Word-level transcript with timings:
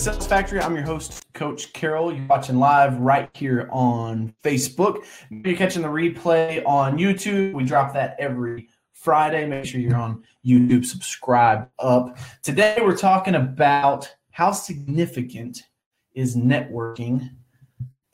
Sales 0.00 0.26
Factory. 0.26 0.62
I'm 0.62 0.74
your 0.74 0.84
host, 0.84 1.22
Coach 1.34 1.74
Carroll. 1.74 2.10
You're 2.10 2.26
watching 2.26 2.58
live 2.58 2.96
right 2.96 3.28
here 3.34 3.68
on 3.70 4.34
Facebook. 4.42 5.04
You're 5.28 5.54
catching 5.54 5.82
the 5.82 5.88
replay 5.88 6.64
on 6.64 6.96
YouTube. 6.96 7.52
We 7.52 7.64
drop 7.64 7.92
that 7.92 8.16
every 8.18 8.70
Friday. 8.94 9.46
Make 9.46 9.66
sure 9.66 9.78
you're 9.78 9.96
on 9.96 10.24
YouTube, 10.42 10.86
subscribe 10.86 11.68
up. 11.78 12.16
Today, 12.42 12.78
we're 12.80 12.96
talking 12.96 13.34
about 13.34 14.10
how 14.30 14.52
significant 14.52 15.64
is 16.14 16.34
networking 16.34 17.32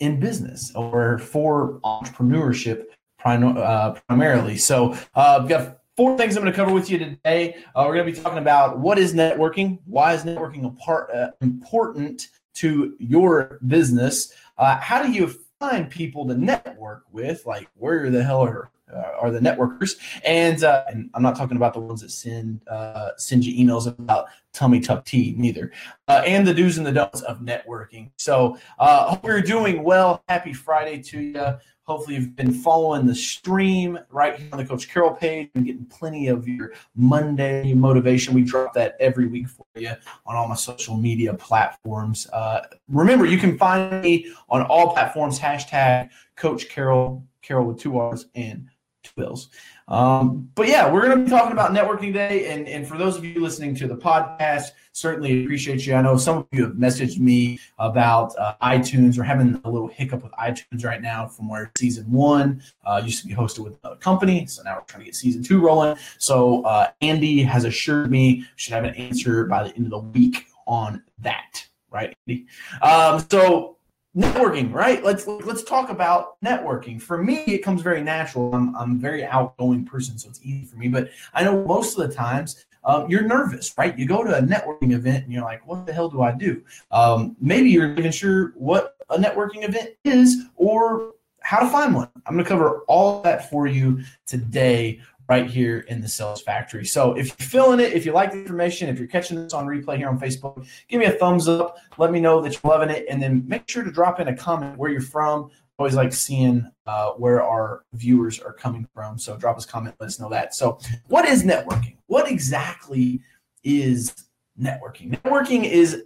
in 0.01 0.19
business 0.19 0.73
or 0.75 1.19
for 1.19 1.79
entrepreneurship 1.85 2.87
uh, 3.25 3.95
primarily. 4.09 4.57
So, 4.57 4.95
uh, 5.15 5.39
I've 5.41 5.49
got 5.49 5.79
four 5.97 6.17
things 6.17 6.37
I'm 6.37 6.43
going 6.43 6.53
to 6.53 6.57
cover 6.57 6.73
with 6.73 6.91
you 6.91 6.99
today. 6.99 7.57
Uh, 7.75 7.85
we're 7.87 7.95
going 7.95 8.07
to 8.07 8.13
be 8.13 8.21
talking 8.21 8.39
about 8.39 8.79
what 8.79 8.99
is 8.99 9.15
networking, 9.15 9.79
why 9.87 10.13
is 10.13 10.25
networking 10.25 10.67
a 10.67 10.71
part, 10.71 11.11
uh, 11.11 11.31
important 11.41 12.29
to 12.55 12.95
your 12.99 13.59
business, 13.67 14.33
uh, 14.59 14.77
how 14.79 15.03
do 15.03 15.11
you 15.11 15.35
find 15.59 15.91
people 15.91 16.27
to 16.27 16.35
network 16.35 17.05
with, 17.13 17.47
like 17.47 17.69
where 17.77 18.11
the 18.11 18.23
hell 18.23 18.45
are 18.45 18.71
are 18.95 19.31
the 19.31 19.41
networkers, 19.41 19.97
and 20.25 20.63
uh, 20.63 20.85
and 20.89 21.11
I'm 21.15 21.23
not 21.23 21.37
talking 21.37 21.57
about 21.57 21.75
the 21.75 21.81
ones 21.81 22.01
that 22.03 22.11
send 22.11 22.67
uh, 22.69 23.11
send 23.17 23.45
you 23.45 23.65
emails 23.65 23.87
about 23.87 24.27
tummy 24.53 24.81
tuck 24.81 25.05
tea, 25.05 25.35
neither, 25.37 25.73
and 26.09 26.47
the 26.47 26.55
do's 26.55 26.79
and 26.79 26.87
the 26.87 26.93
don'ts 26.93 27.23
of 27.23 27.41
networking. 27.41 28.11
So, 28.17 28.59
hope 28.79 29.25
you're 29.25 29.41
doing 29.41 29.83
well. 29.83 30.23
Happy 30.29 30.53
Friday 30.53 31.03
to 31.03 31.21
you. 31.21 31.59
Hopefully, 31.87 32.17
you've 32.17 32.35
been 32.35 32.53
following 32.53 33.07
the 33.07 33.15
stream 33.15 33.97
right 34.11 34.37
here 34.37 34.49
on 34.51 34.59
the 34.59 34.65
Coach 34.65 34.89
Carroll 34.89 35.15
page 35.15 35.51
and 35.55 35.65
getting 35.65 35.87
plenty 35.87 36.27
of 36.27 36.49
your 36.49 36.73
Monday 36.97 37.75
motivation. 37.75 38.35
We 38.35 38.43
drop 38.43 38.75
that 38.75 38.97
every 38.99 39.29
week 39.29 39.49
for 39.49 39.65
you 39.77 39.93
on 40.27 40.35
all 40.35 40.49
my 40.49 40.57
social 40.57 40.97
media 40.97 41.33
platforms. 41.35 42.27
Uh, 42.33 42.63
remember, 42.89 43.25
you 43.25 43.39
can 43.39 43.57
find 43.57 44.03
me 44.03 44.33
on 44.49 44.63
all 44.63 44.93
platforms. 44.95 45.39
Hashtag 45.39 46.11
Coach 46.35 46.69
Carroll, 46.69 47.25
Carroll 47.41 47.67
with 47.67 47.79
two 47.79 47.99
R's 47.99 48.27
and 48.35 48.69
two 49.15 49.25
L's. 49.25 49.49
Um, 49.89 50.49
but 50.55 50.69
yeah, 50.69 50.91
we're 50.91 51.03
going 51.03 51.19
to 51.19 51.25
be 51.25 51.31
talking 51.31 51.53
about 51.53 51.71
networking 51.73 52.13
day. 52.13 52.51
And, 52.51 52.67
and 52.69 52.87
for 52.87 52.99
those 52.99 53.17
of 53.17 53.25
you 53.25 53.41
listening 53.41 53.75
to 53.77 53.87
the 53.87 53.97
podcast, 53.97 54.71
certainly 54.93 55.45
appreciate 55.45 55.87
you. 55.87 55.95
I 55.95 56.03
know 56.03 56.17
some 56.17 56.39
of 56.39 56.47
you 56.53 56.65
have 56.65 56.73
messaged 56.73 57.19
me 57.19 57.59
about 57.79 58.37
uh, 58.39 58.55
iTunes 58.63 59.19
or 59.19 59.23
having 59.23 59.61
a 59.65 59.71
little 59.71 59.89
hiccup 59.89 60.23
with 60.23 60.33
iTunes 60.33 60.85
right 60.85 61.03
now 61.03 61.29
from 61.29 61.49
where 61.49 61.71
season 61.79 62.11
one 62.11 62.63
uh, 62.85 63.01
used 63.05 63.21
to 63.23 63.29
be 63.29 63.35
hosted 63.35 63.61
with 63.61 63.79
another 63.83 64.01
company. 64.01 64.47
So 64.47 64.63
now 64.63 64.77
we're 64.77 64.85
trying 64.85 65.01
to 65.01 65.05
get 65.07 65.15
season 65.15 65.43
two 65.43 65.61
rolling. 65.61 65.97
So 66.19 66.63
uh, 66.65 66.89
Andy 67.01 67.43
has 67.43 67.65
assured 67.65 68.11
me 68.11 68.45
should 68.57 68.73
have 68.73 68.85
an 68.85 68.95
answer 68.95 69.45
by 69.45 69.69
the 69.69 69.77
end 69.77 69.87
of 69.87 69.91
the 69.91 69.99
week 69.99 70.47
on 70.67 71.03
that. 71.19 71.67
Right, 71.91 72.15
Andy? 72.27 72.47
Um, 72.83 73.25
so 73.31 73.76
networking 74.17 74.73
right? 74.73 75.05
Let's 75.05 75.27
let's 75.27 75.63
talk 75.63 75.91
about 75.91 76.41
networking. 76.43 77.01
For 77.01 77.23
me 77.23 77.45
it 77.47 77.59
comes 77.59 77.83
very 77.83 78.03
natural. 78.03 78.55
I'm, 78.55 78.75
I'm 78.75 78.93
a 78.93 78.99
very 78.99 79.25
outgoing 79.25 79.85
person 79.85 80.19
so 80.19 80.29
it's 80.29 80.41
easy 80.43 80.65
for 80.65 80.77
me 80.77 80.89
but 80.89 81.11
i 81.35 81.45
know 81.45 81.65
most 81.65 81.99
of 81.99 82.09
the 82.09 82.15
times 82.15 82.65
um, 82.85 83.11
you're 83.11 83.23
nervous 83.23 83.75
right? 83.77 83.99
You 83.99 84.07
go 84.07 84.25
to 84.25 84.37
a 84.37 84.41
networking 84.41 84.93
event 84.93 85.25
and 85.25 85.33
you're 85.33 85.45
like 85.45 85.67
what 85.67 85.87
the 85.87 85.93
hell 85.93 86.09
do 86.09 86.23
i 86.23 86.33
do? 86.33 86.63
Um, 86.91 87.37
maybe 87.41 87.71
you're 87.71 87.89
not 87.89 87.99
even 87.99 88.13
sure 88.13 88.53
what 88.57 88.97
a 89.11 89.19
networking 89.19 89.69
event 89.69 89.91
is 90.05 90.45
or 90.57 91.13
how 91.47 91.61
to 91.61 91.69
find 91.69 91.95
one. 91.95 92.09
I'm 92.27 92.35
going 92.35 92.45
to 92.45 92.49
cover 92.49 92.81
all 92.89 93.23
that 93.23 93.49
for 93.49 93.69
you 93.69 94.01
today 94.27 95.01
right 95.29 95.51
here 95.51 95.81
in 95.89 96.01
the 96.01 96.09
sales 96.09 96.41
factory. 96.41 96.85
So 96.85 97.15
if 97.15 97.29
you're 97.29 97.49
feeling 97.49 97.81
it, 97.81 97.93
if 97.93 98.07
you 98.07 98.13
like 98.13 98.31
the 98.31 98.39
information, 98.39 98.89
if 98.89 98.99
you're 98.99 99.09
catching 99.09 99.37
this 99.37 99.53
on 99.53 99.67
replay 99.67 99.97
here 99.97 100.09
on 100.09 100.19
Facebook, 100.19 100.67
give 100.89 101.01
me 101.01 101.07
a 101.07 101.13
thumbs 101.13 101.49
up. 101.49 101.77
Let 101.99 102.13
me 102.13 102.21
know 102.21 102.41
that 102.41 102.53
you're 102.53 102.73
loving 102.73 102.91
it. 102.91 103.07
And 103.11 103.21
then 103.21 103.47
make 103.47 103.69
sure 103.69 103.83
to 103.83 103.91
drop 103.91 104.21
in 104.21 104.29
a 104.29 104.37
comment 104.37 104.79
where 104.79 104.91
you're 104.91 105.01
from. 105.01 105.51
Always 105.79 105.95
like 105.95 106.13
seeing 106.13 106.71
uh, 106.87 107.11
where 107.13 107.43
our 107.43 107.85
viewers 107.93 108.41
are 108.41 108.53
coming 108.53 108.89
from. 108.95 109.19
So 109.19 109.37
drop 109.37 109.57
us 109.57 109.67
a 109.67 109.69
comment, 109.69 109.97
let 110.01 110.07
us 110.07 110.19
know 110.19 110.31
that. 110.31 110.55
So 110.55 110.79
what 111.09 111.27
is 111.27 111.43
networking? 111.43 111.97
What 112.07 112.31
exactly 112.31 113.21
is 113.63 114.15
networking? 114.59 115.21
Networking 115.21 115.65
is 115.65 116.05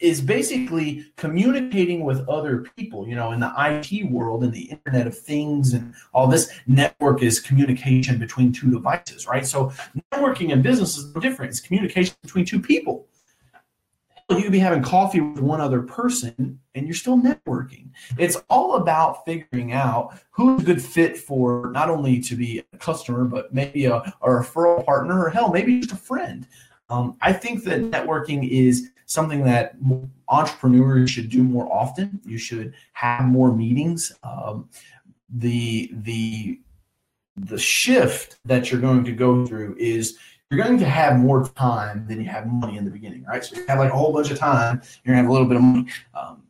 is 0.00 0.20
basically 0.20 1.06
communicating 1.16 2.04
with 2.04 2.26
other 2.28 2.66
people. 2.76 3.06
You 3.06 3.14
know, 3.14 3.32
in 3.32 3.40
the 3.40 3.52
IT 3.56 4.10
world 4.10 4.42
and 4.42 4.52
the 4.52 4.70
Internet 4.70 5.06
of 5.06 5.18
Things 5.18 5.72
and 5.72 5.94
all 6.12 6.26
this, 6.26 6.50
network 6.66 7.22
is 7.22 7.38
communication 7.38 8.18
between 8.18 8.52
two 8.52 8.70
devices, 8.70 9.26
right? 9.26 9.46
So 9.46 9.72
networking 10.12 10.50
in 10.50 10.62
business 10.62 10.96
is 10.96 11.14
no 11.14 11.20
different. 11.20 11.50
It's 11.50 11.60
communication 11.60 12.16
between 12.22 12.44
two 12.44 12.60
people. 12.60 13.06
You 14.30 14.42
could 14.42 14.52
be 14.52 14.60
having 14.60 14.82
coffee 14.82 15.20
with 15.20 15.40
one 15.40 15.60
other 15.60 15.82
person 15.82 16.60
and 16.76 16.86
you're 16.86 16.94
still 16.94 17.18
networking. 17.18 17.88
It's 18.16 18.36
all 18.48 18.76
about 18.76 19.24
figuring 19.24 19.72
out 19.72 20.16
who's 20.30 20.62
a 20.62 20.64
good 20.64 20.80
fit 20.80 21.18
for 21.18 21.70
not 21.74 21.90
only 21.90 22.20
to 22.20 22.36
be 22.36 22.62
a 22.72 22.76
customer, 22.78 23.24
but 23.24 23.52
maybe 23.52 23.86
a, 23.86 23.96
a 23.96 24.28
referral 24.28 24.86
partner 24.86 25.24
or 25.24 25.30
hell, 25.30 25.50
maybe 25.50 25.80
just 25.80 25.92
a 25.92 25.96
friend. 25.96 26.46
Um, 26.88 27.16
I 27.20 27.32
think 27.32 27.64
that 27.64 27.80
networking 27.80 28.48
is 28.48 28.90
something 29.10 29.42
that 29.42 29.74
entrepreneurs 30.28 31.10
should 31.10 31.28
do 31.28 31.42
more 31.42 31.70
often. 31.72 32.20
You 32.24 32.38
should 32.38 32.74
have 32.92 33.24
more 33.24 33.52
meetings. 33.52 34.12
Um, 34.22 34.68
the 35.28 35.90
the 35.92 36.60
the 37.36 37.58
shift 37.58 38.38
that 38.44 38.70
you're 38.70 38.80
going 38.80 39.02
to 39.04 39.12
go 39.12 39.44
through 39.44 39.74
is 39.78 40.16
you're 40.48 40.62
going 40.62 40.78
to 40.78 40.84
have 40.84 41.18
more 41.18 41.48
time 41.48 42.06
than 42.06 42.20
you 42.20 42.28
have 42.28 42.46
money 42.46 42.76
in 42.76 42.84
the 42.84 42.90
beginning, 42.90 43.24
right? 43.24 43.44
So 43.44 43.56
you 43.56 43.66
have 43.66 43.80
like 43.80 43.92
a 43.92 43.96
whole 43.96 44.12
bunch 44.12 44.30
of 44.30 44.38
time, 44.38 44.80
you're 45.02 45.14
gonna 45.14 45.22
have 45.22 45.30
a 45.30 45.32
little 45.32 45.48
bit 45.48 45.56
of 45.56 45.62
money. 45.62 45.86
Um, 46.14 46.42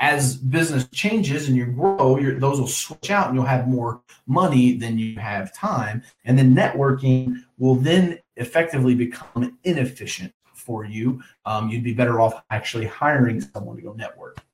as 0.00 0.36
business 0.36 0.88
changes 0.88 1.48
and 1.48 1.56
you 1.56 1.66
grow, 1.66 2.20
those 2.38 2.60
will 2.60 2.68
switch 2.68 3.10
out 3.10 3.28
and 3.28 3.36
you'll 3.36 3.44
have 3.44 3.68
more 3.68 4.00
money 4.26 4.76
than 4.76 4.98
you 4.98 5.18
have 5.18 5.54
time. 5.54 6.02
And 6.24 6.38
then 6.38 6.54
networking 6.54 7.44
will 7.58 7.74
then 7.74 8.18
effectively 8.36 8.94
become 8.94 9.58
inefficient 9.64 10.32
for 10.68 10.84
you. 10.84 11.22
Um, 11.46 11.70
you'd 11.70 11.82
be 11.82 11.94
better 11.94 12.20
off 12.20 12.42
actually 12.50 12.84
hiring 12.84 13.40
someone 13.40 13.76
to 13.76 13.82
go 13.82 13.94
network 13.94 14.44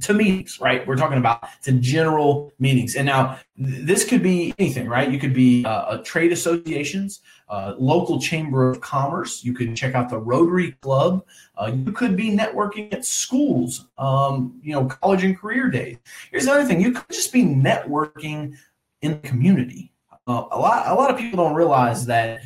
to 0.00 0.14
meetings, 0.14 0.60
right? 0.60 0.86
We're 0.86 0.96
talking 0.96 1.18
about 1.18 1.48
to 1.62 1.72
general 1.72 2.52
meetings. 2.58 2.94
And 2.94 3.06
now 3.06 3.38
this 3.56 4.04
could 4.04 4.22
be 4.22 4.54
anything, 4.58 4.86
right? 4.88 5.10
You 5.10 5.18
could 5.18 5.34
be 5.34 5.64
uh, 5.64 5.98
a 5.98 6.02
trade 6.02 6.32
associations, 6.32 7.20
uh, 7.48 7.74
local 7.78 8.20
chamber 8.20 8.70
of 8.70 8.80
commerce. 8.80 9.44
You 9.44 9.52
could 9.52 9.74
check 9.74 9.94
out 9.94 10.08
the 10.08 10.18
Rotary 10.18 10.72
Club. 10.80 11.24
Uh, 11.56 11.72
you 11.74 11.92
could 11.92 12.16
be 12.16 12.30
networking 12.30 12.92
at 12.92 13.04
schools, 13.04 13.86
um, 13.98 14.60
you 14.62 14.72
know, 14.72 14.84
college 14.84 15.24
and 15.24 15.36
career 15.36 15.68
days. 15.68 15.98
Here's 16.30 16.44
another 16.44 16.64
thing: 16.64 16.80
you 16.80 16.92
could 16.92 17.08
just 17.10 17.32
be 17.32 17.42
networking 17.42 18.56
in 19.02 19.20
the 19.20 19.28
community. 19.28 19.92
Uh, 20.26 20.44
a 20.52 20.58
lot, 20.58 20.86
a 20.86 20.94
lot 20.94 21.10
of 21.10 21.18
people 21.18 21.42
don't 21.42 21.54
realize 21.54 22.06
that 22.06 22.42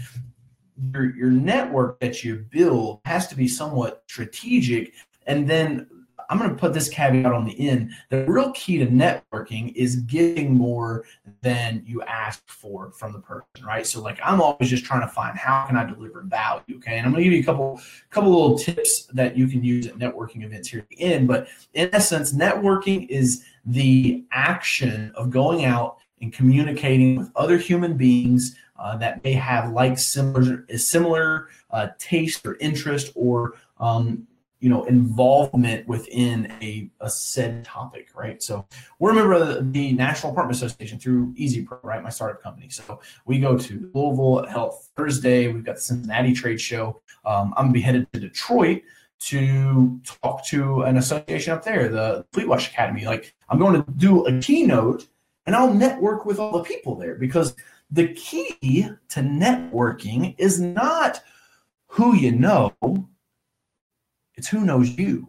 your 0.92 1.14
your 1.16 1.30
network 1.30 2.00
that 2.00 2.24
you 2.24 2.44
build 2.50 3.00
has 3.04 3.28
to 3.28 3.36
be 3.36 3.48
somewhat 3.48 4.02
strategic. 4.06 4.92
And 5.26 5.48
then 5.48 5.88
i'm 6.30 6.38
going 6.38 6.48
to 6.48 6.56
put 6.56 6.72
this 6.72 6.88
caveat 6.88 7.32
on 7.32 7.44
the 7.44 7.68
end. 7.68 7.90
The 8.08 8.24
real 8.24 8.50
key 8.52 8.78
to 8.78 8.86
networking 8.86 9.74
is 9.74 9.96
getting 9.96 10.54
more 10.54 11.04
than 11.42 11.82
you 11.86 12.02
ask 12.02 12.42
for 12.46 12.90
from 12.92 13.12
the 13.12 13.20
person 13.20 13.64
right? 13.66 13.86
So 13.86 14.00
like 14.00 14.18
i'm 14.22 14.40
always 14.40 14.70
just 14.70 14.84
trying 14.84 15.02
to 15.02 15.08
find 15.08 15.36
how 15.36 15.66
can 15.66 15.76
i 15.76 15.84
deliver 15.84 16.22
value 16.22 16.76
okay? 16.76 16.96
And 16.96 17.06
i'm 17.06 17.12
going 17.12 17.24
to 17.24 17.30
give 17.30 17.32
you 17.34 17.42
a 17.42 17.44
couple 17.44 17.80
couple 18.10 18.30
little 18.30 18.58
tips 18.58 19.06
that 19.06 19.36
you 19.36 19.46
can 19.46 19.62
use 19.62 19.86
at 19.86 19.94
networking 19.96 20.44
events 20.44 20.68
here 20.68 20.80
at 20.80 20.88
the 20.88 21.00
end. 21.00 21.28
But 21.28 21.48
in 21.74 21.90
essence 21.92 22.32
networking 22.32 23.08
is 23.08 23.44
the 23.66 24.24
action 24.30 25.12
of 25.14 25.30
going 25.30 25.64
out 25.64 25.98
and 26.24 26.32
communicating 26.32 27.16
with 27.16 27.30
other 27.36 27.58
human 27.58 27.96
beings 27.96 28.56
uh, 28.78 28.96
that 28.96 29.22
may 29.22 29.34
have 29.34 29.72
like 29.72 29.98
similar 29.98 30.66
similar 30.76 31.48
uh, 31.70 31.88
taste 31.98 32.44
or 32.46 32.56
interest 32.56 33.12
or 33.14 33.54
um, 33.78 34.26
you 34.60 34.70
know 34.70 34.84
involvement 34.84 35.86
within 35.86 36.50
a, 36.62 36.90
a 37.00 37.10
said 37.10 37.64
topic 37.64 38.08
right? 38.14 38.42
So 38.42 38.66
we're 38.98 39.12
a 39.12 39.14
member 39.14 39.34
of 39.34 39.72
the, 39.72 39.92
national 39.92 40.32
apartment 40.32 40.56
association 40.56 40.98
through 40.98 41.34
easy 41.36 41.62
pro 41.62 41.78
right? 41.82 42.02
My 42.02 42.08
startup 42.08 42.42
company. 42.42 42.70
So 42.70 43.00
we 43.26 43.38
go 43.38 43.56
to 43.58 43.90
louisville 43.94 44.46
health 44.46 44.90
thursday. 44.96 45.52
We've 45.52 45.64
got 45.64 45.76
the 45.76 45.82
cincinnati 45.82 46.32
trade 46.32 46.60
show. 46.60 47.00
Um, 47.24 47.54
i'm 47.56 47.66
gonna 47.66 47.72
be 47.72 47.80
headed 47.80 48.12
to 48.12 48.20
detroit 48.20 48.82
to 49.20 50.00
talk 50.22 50.44
to 50.46 50.82
an 50.82 50.96
association 50.96 51.52
up 51.54 51.64
there 51.64 51.88
the 51.88 52.26
fleet 52.32 52.48
wash 52.48 52.68
academy. 52.68 53.04
Like 53.04 53.34
i'm 53.48 53.58
going 53.58 53.84
to 53.84 53.90
do 53.92 54.26
a 54.26 54.40
keynote 54.40 55.06
and 55.46 55.54
i'll 55.54 55.72
network 55.72 56.24
with 56.24 56.38
all 56.38 56.58
the 56.58 56.64
people 56.64 56.96
there 56.96 57.14
because 57.14 57.54
the 57.90 58.08
key 58.14 58.88
to 59.08 59.20
networking 59.20 60.34
is 60.38 60.60
not 60.60 61.22
who 61.94 62.16
you 62.16 62.32
know, 62.32 62.74
it's 64.34 64.48
who 64.48 64.64
knows 64.64 64.90
you. 64.90 65.26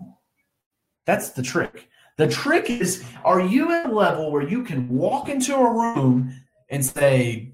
That's 1.06 1.30
the 1.30 1.44
trick. 1.44 1.90
The 2.18 2.28
trick 2.28 2.72
is 2.72 3.04
are 3.24 3.40
you 3.40 3.72
at 3.72 3.86
a 3.86 3.94
level 3.94 4.32
where 4.32 4.48
you 4.48 4.64
can 4.64 4.90
walk 4.90 5.30
into 5.30 5.56
a 5.56 5.72
room 5.72 6.34
and 6.70 6.84
say, 6.84 7.54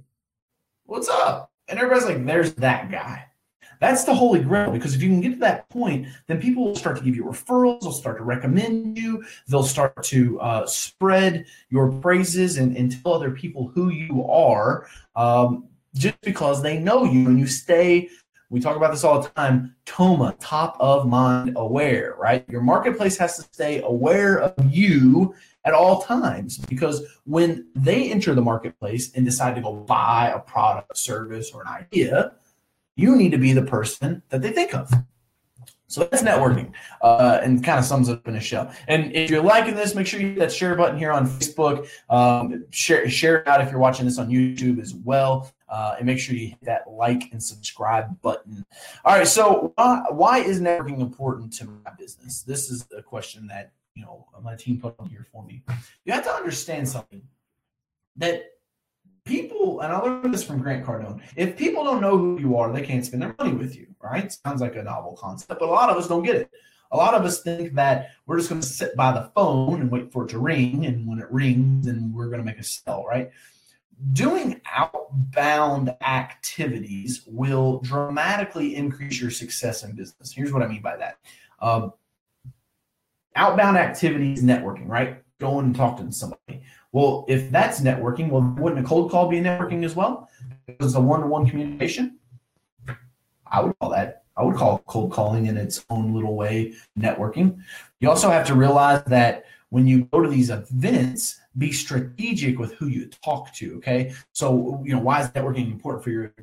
What's 0.86 1.10
up? 1.10 1.52
And 1.68 1.78
everybody's 1.78 2.08
like, 2.08 2.26
There's 2.26 2.54
that 2.56 2.90
guy. 2.90 3.26
That's 3.82 4.04
the 4.04 4.14
holy 4.14 4.42
grail 4.42 4.72
because 4.72 4.94
if 4.94 5.02
you 5.02 5.10
can 5.10 5.22
get 5.22 5.32
to 5.34 5.40
that 5.40 5.68
point, 5.70 6.08
then 6.28 6.40
people 6.40 6.64
will 6.64 6.76
start 6.76 6.98
to 6.98 7.04
give 7.04 7.16
you 7.16 7.26
referrals. 7.26 7.82
They'll 7.82 7.92
start 7.92 8.18
to 8.18 8.24
recommend 8.24 8.96
you. 8.96 9.26
They'll 9.48 9.64
start 9.64 10.04
to 10.04 10.40
uh, 10.40 10.68
spread 10.68 11.48
your 11.70 11.92
praises 11.92 12.58
and, 12.58 12.78
and, 12.78 12.92
tell 13.02 13.16
other 13.16 13.32
people 13.32 13.72
who 13.74 13.90
you 13.90 14.24
are 14.30 14.86
um, 15.16 15.66
just 15.96 16.22
because 16.22 16.62
they 16.62 16.78
know 16.78 17.06
you 17.06 17.28
and 17.28 17.40
you 17.40 17.48
stay. 17.48 18.10
We 18.52 18.60
talk 18.60 18.78
about 18.78 18.92
this 18.92 19.04
all 19.04 19.20
the 19.20 19.30
time. 19.30 19.76
TOMA, 19.86 20.36
top 20.40 20.78
of 20.80 21.08
mind 21.08 21.54
aware, 21.56 22.16
right? 22.20 22.48
Your 22.50 22.62
marketplace 22.62 23.18
has 23.18 23.38
to 23.38 23.44
stay 23.44 23.82
aware 23.82 24.40
of 24.42 24.54
you 24.72 25.34
at 25.66 25.74
all 25.74 26.04
times 26.04 26.60
because 26.60 27.04
when 27.26 27.68
they 27.76 28.12
enter 28.12 28.36
the 28.36 28.42
marketplace 28.42 29.12
and 29.16 29.26
decide 29.26 29.56
to 29.56 29.62
go 29.62 29.74
buy 29.74 30.32
a 30.36 30.40
product, 30.40 30.96
service, 30.98 31.52
or 31.52 31.62
an 31.62 31.68
idea, 31.68 32.34
you 33.02 33.16
need 33.16 33.32
to 33.32 33.38
be 33.38 33.54
the 33.54 33.64
person 33.64 34.22
that 34.30 34.42
they 34.42 34.52
think 34.52 34.74
of. 34.74 34.92
So 35.88 36.06
that's 36.06 36.24
networking 36.24 36.72
uh, 37.02 37.42
and 37.44 37.62
kind 37.62 37.78
of 37.78 37.84
sums 37.84 38.08
up 38.08 38.26
in 38.26 38.36
a 38.36 38.40
show. 38.40 38.72
And 38.88 39.14
if 39.14 39.30
you're 39.30 39.44
liking 39.44 39.76
this, 39.76 39.94
make 39.94 40.08
sure 40.08 40.22
you 40.22 40.28
hit 40.28 40.40
that 40.40 40.52
share 40.54 40.74
button 40.76 40.98
here 40.98 41.12
on 41.12 41.28
Facebook. 41.28 41.90
Um, 42.10 42.64
share, 42.70 43.10
share 43.10 43.40
it 43.40 43.48
out 43.48 43.60
if 43.60 43.70
you're 43.70 43.80
watching 43.80 44.06
this 44.06 44.18
on 44.18 44.30
YouTube 44.30 44.80
as 44.80 44.94
well. 44.94 45.52
Uh, 45.68 45.96
and 45.98 46.06
make 46.06 46.18
sure 46.18 46.34
you 46.34 46.48
hit 46.48 46.64
that 46.64 46.90
like 46.90 47.30
and 47.34 47.44
subscribe 47.44 48.22
button. 48.22 48.66
All 49.04 49.18
right. 49.18 49.28
So 49.28 49.74
why 49.76 50.38
is 50.40 50.62
networking 50.62 51.02
important 51.02 51.52
to 51.54 51.66
my 51.66 51.92
business? 52.00 52.42
This 52.44 52.72
is 52.72 52.88
a 52.98 53.02
question 53.02 53.48
that, 53.48 53.74
you 53.94 54.04
know, 54.04 54.28
my 54.42 54.56
team 54.56 54.80
put 54.80 54.96
on 54.98 55.10
here 55.10 55.28
for 55.30 55.44
me. 55.44 55.62
You 56.06 56.14
have 56.14 56.24
to 56.24 56.32
understand 56.32 56.88
something 56.88 57.24
that 58.16 58.46
people, 59.32 59.80
and 59.80 59.94
I 59.94 59.98
learned 60.00 60.34
this 60.34 60.44
from 60.44 60.60
Grant 60.60 60.86
Cardone, 60.86 61.22
if 61.38 61.56
people 61.56 61.86
don't 61.86 62.02
know 62.02 62.18
who 62.18 62.40
you 62.40 62.58
are, 62.58 62.72
they 62.72 62.82
can't 62.82 63.06
spend 63.06 63.24
their 63.24 63.34
money 63.40 63.54
with 63.54 63.76
you, 63.78 63.88
right? 64.02 64.30
Sounds 64.32 64.60
like 64.60 64.76
a 64.76 64.84
novel 64.84 65.18
concept, 65.18 65.60
but 65.60 65.70
a 65.70 65.72
lot 65.72 65.90
of 65.90 65.96
us 65.96 66.08
don't 66.08 66.24
get 66.24 66.36
it. 66.36 66.52
A 66.92 66.98
lot 66.98 67.14
of 67.14 67.24
us 67.24 67.42
think 67.42 67.74
that 67.76 68.10
we're 68.26 68.38
just 68.38 68.50
going 68.50 68.60
to 68.60 68.68
sit 68.68 68.98
by 68.98 69.14
the 69.14 69.32
phone 69.34 69.80
and 69.80 69.90
wait 69.90 70.12
for 70.12 70.26
it 70.26 70.30
to 70.32 70.40
ring, 70.40 70.86
and 70.86 71.08
when 71.08 71.20
it 71.20 71.32
rings, 71.32 71.86
then 71.86 72.12
we're 72.14 72.28
going 72.28 72.40
to 72.40 72.46
make 72.46 72.60
a 72.60 72.64
sell, 72.64 73.06
right? 73.06 73.32
Doing 74.12 74.60
outbound 74.70 75.96
activities 76.02 77.24
will 77.26 77.80
dramatically 77.80 78.76
increase 78.76 79.22
your 79.22 79.32
success 79.32 79.84
in 79.84 79.96
business. 79.96 80.34
Here's 80.34 80.52
what 80.52 80.64
I 80.64 80.68
mean 80.68 80.82
by 80.82 80.98
that. 80.98 81.18
Um, 81.60 81.94
outbound 83.36 83.78
activities, 83.78 84.44
networking, 84.44 84.90
right? 84.90 85.24
Going 85.40 85.68
and 85.68 85.76
talking 85.76 86.08
to 86.08 86.12
somebody. 86.12 86.61
Well, 86.92 87.26
if 87.28 87.52
that's 87.52 87.82
networking, 87.82 88.30
well, 88.30 88.42
wouldn't 88.58 88.86
a 88.86 88.88
cold 88.88 89.12
call 89.12 89.30
be 89.30 89.40
networking 89.40 89.86
as 89.86 89.96
well? 89.96 90.30
Because 90.66 90.88
it's 90.88 90.96
a 90.96 91.02
one-to-one 91.02 91.50
communication. 91.50 92.18
I 93.48 93.62
would 93.62 93.78
call 93.80 93.90
that. 93.92 94.24
I 94.36 94.44
would 94.44 94.56
call 94.56 94.80
cold 94.88 95.12
calling 95.12 95.46
in 95.46 95.58
its 95.58 95.86
own 95.90 96.14
little 96.14 96.36
way 96.36 96.74
networking. 96.98 97.60
You 98.00 98.10
also 98.10 98.30
have 98.30 98.48
to 98.48 98.56
realize 98.56 99.04
that 99.06 99.46
when 99.72 99.88
you 99.88 100.04
go 100.12 100.22
to 100.22 100.30
these 100.30 100.50
events, 100.50 101.40
be 101.58 101.72
strategic 101.72 102.60
with 102.60 102.74
who 102.74 102.88
you 102.88 103.10
talk 103.24 103.54
to. 103.56 103.78
Okay, 103.78 104.14
so 104.34 104.82
you 104.86 104.94
know 104.94 105.02
why 105.02 105.22
is 105.22 105.30
networking 105.30 105.72
important 105.72 106.04
for 106.04 106.10
your 106.10 106.34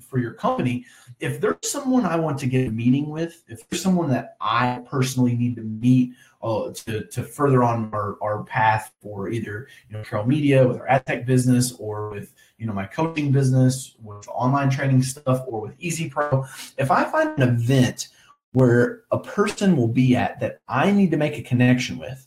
for 0.00 0.18
your 0.18 0.32
company? 0.32 0.86
If 1.20 1.40
there's 1.40 1.56
someone 1.62 2.06
I 2.06 2.16
want 2.16 2.38
to 2.38 2.46
get 2.46 2.68
a 2.68 2.70
meeting 2.70 3.10
with, 3.10 3.42
if 3.48 3.68
there's 3.68 3.82
someone 3.82 4.08
that 4.10 4.36
I 4.40 4.82
personally 4.88 5.36
need 5.36 5.56
to 5.56 5.62
meet 5.62 6.12
uh, 6.42 6.70
to, 6.72 7.04
to 7.06 7.22
further 7.24 7.64
on 7.64 7.90
our, 7.92 8.16
our 8.22 8.44
path 8.44 8.92
for 9.02 9.28
either 9.28 9.66
you 9.90 9.96
know 9.96 10.04
Carroll 10.04 10.26
Media 10.26 10.66
with 10.66 10.78
our 10.78 10.88
ad 10.88 11.04
tech 11.06 11.26
business 11.26 11.72
or 11.72 12.10
with 12.10 12.34
you 12.56 12.66
know 12.66 12.72
my 12.72 12.86
coaching 12.86 13.32
business 13.32 13.96
with 14.00 14.28
online 14.28 14.70
training 14.70 15.02
stuff 15.02 15.42
or 15.48 15.60
with 15.60 15.74
Easy 15.80 16.08
Pro. 16.08 16.44
If 16.78 16.92
I 16.92 17.04
find 17.04 17.36
an 17.36 17.48
event 17.48 18.08
where 18.52 19.02
a 19.10 19.18
person 19.18 19.76
will 19.76 19.88
be 19.88 20.16
at 20.16 20.40
that 20.40 20.60
I 20.68 20.92
need 20.92 21.10
to 21.10 21.16
make 21.16 21.36
a 21.36 21.42
connection 21.42 21.98
with, 21.98 22.25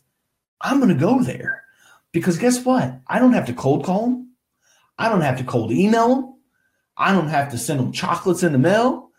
I'm 0.60 0.78
going 0.78 0.92
to 0.92 1.00
go 1.00 1.22
there 1.22 1.64
because 2.12 2.38
guess 2.38 2.64
what? 2.64 3.00
I 3.06 3.18
don't 3.18 3.32
have 3.32 3.46
to 3.46 3.52
cold 3.52 3.84
call 3.84 4.06
them. 4.06 4.32
I 4.98 5.08
don't 5.08 5.22
have 5.22 5.38
to 5.38 5.44
cold 5.44 5.72
email 5.72 6.08
them. 6.14 6.34
I 6.96 7.12
don't 7.12 7.28
have 7.28 7.50
to 7.52 7.58
send 7.58 7.80
them 7.80 7.92
chocolates 7.92 8.42
in 8.42 8.52
the 8.52 8.58
mail. 8.58 9.10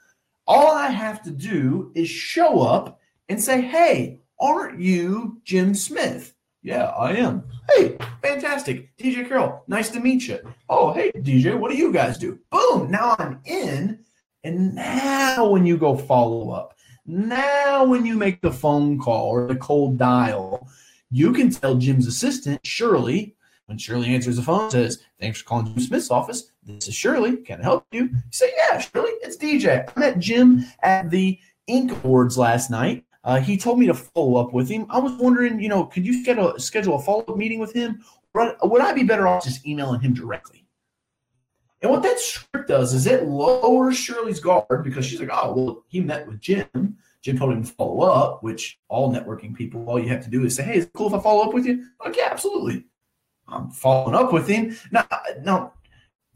All 0.46 0.76
I 0.76 0.90
have 0.90 1.24
to 1.24 1.32
do 1.32 1.92
is 1.96 2.10
show 2.10 2.62
up 2.62 3.00
and 3.30 3.42
say, 3.42 3.62
hey, 3.62 4.22
Aren't 4.42 4.80
you 4.80 5.40
Jim 5.44 5.76
Smith? 5.76 6.34
Yeah, 6.64 6.86
I 6.86 7.14
am. 7.14 7.44
Hey, 7.70 7.96
fantastic. 8.24 8.98
DJ 8.98 9.28
Carroll, 9.28 9.64
nice 9.68 9.90
to 9.90 10.00
meet 10.00 10.28
you. 10.28 10.40
Oh, 10.68 10.92
hey, 10.94 11.12
DJ, 11.12 11.56
what 11.58 11.70
do 11.70 11.78
you 11.78 11.94
guys 11.94 12.18
do? 12.18 12.40
Boom, 12.50 12.90
now 12.90 13.16
I'm 13.20 13.40
in. 13.46 14.00
And 14.44 14.74
now 14.74 15.48
when 15.48 15.68
you 15.68 15.78
go 15.78 15.96
follow 15.96 16.50
up, 16.50 16.74
now 17.06 17.86
when 17.86 18.04
you 18.04 18.16
make 18.16 18.42
the 18.42 18.52
phone 18.52 18.98
call 18.98 19.30
or 19.30 19.48
the 19.48 19.56
cold 19.56 20.00
dial, 20.00 20.68
you 21.12 21.34
can 21.34 21.52
tell 21.52 21.76
Jim's 21.76 22.08
assistant, 22.08 22.66
Shirley, 22.66 23.36
when 23.66 23.78
Shirley 23.78 24.14
answers 24.14 24.38
the 24.38 24.42
phone, 24.42 24.72
says, 24.72 25.04
Thanks 25.20 25.42
for 25.42 25.46
calling 25.46 25.68
Jim 25.68 25.80
Smith's 25.80 26.10
office. 26.10 26.52
This 26.64 26.88
is 26.88 26.96
Shirley. 26.96 27.38
Can 27.38 27.60
I 27.60 27.64
help 27.64 27.86
you? 27.92 28.06
You 28.06 28.22
say, 28.32 28.52
Yeah, 28.58 28.80
Shirley, 28.80 29.12
it's 29.22 29.38
DJ. 29.38 29.88
I 29.96 30.00
met 30.00 30.20
Jim 30.20 30.66
at 30.82 31.10
the 31.10 31.40
Ink 31.68 31.92
Awards 31.92 32.38
last 32.38 32.72
night. 32.72 33.06
Uh, 33.24 33.40
he 33.40 33.56
told 33.56 33.78
me 33.78 33.86
to 33.88 33.94
follow 33.94 34.38
up 34.38 34.54
with 34.54 34.68
him. 34.68 34.88
I 34.90 35.00
was 35.00 35.14
wondering, 35.14 35.60
you 35.60 35.70
know, 35.70 35.86
could 35.86 36.06
you 36.06 36.24
schedule 36.24 36.58
schedule 36.58 36.96
a 36.96 37.00
follow 37.00 37.24
up 37.28 37.38
meeting 37.38 37.60
with 37.60 37.74
him? 37.74 38.04
Or 38.34 38.56
would 38.64 38.82
I 38.82 38.94
be 38.94 39.04
better 39.04 39.28
off 39.28 39.44
just 39.44 39.66
emailing 39.68 40.02
him 40.02 40.14
directly? 40.14 40.66
And 41.82 41.92
what 41.92 42.04
that 42.04 42.20
script 42.20 42.68
does 42.68 42.94
is 42.94 43.08
it 43.08 43.26
lowers 43.26 43.98
Shirley's 43.98 44.40
guard 44.40 44.84
because 44.84 45.06
she's 45.06 45.20
like, 45.20 45.30
oh, 45.32 45.54
well, 45.54 45.84
he 45.88 46.00
met 46.00 46.28
with 46.28 46.40
Jim. 46.40 46.98
Jim 47.22 47.38
told 47.38 47.54
him 47.54 47.64
to 47.64 47.72
follow 47.74 48.02
up, 48.02 48.44
which 48.44 48.80
all 48.90 49.14
networking 49.14 49.56
people, 49.56 49.88
all 49.88 50.00
you 50.00 50.10
have 50.10 50.24
to 50.24 50.30
do 50.30 50.44
is 50.44 50.56
say, 50.56 50.64
hey, 50.64 50.78
is 50.78 50.86
it 50.86 50.94
cool 50.94 51.08
if 51.08 51.14
I 51.14 51.20
follow 51.20 51.44
up 51.44 51.54
with 51.54 51.66
you? 51.66 51.86
Like, 52.04 52.18
yeah, 52.18 52.30
absolutely. 52.32 52.86
I'm 53.48 53.70
following 53.70 54.16
up 54.16 54.34
with 54.34 54.48
him. 54.48 54.76
Now, 54.92 55.06
now 55.42 55.74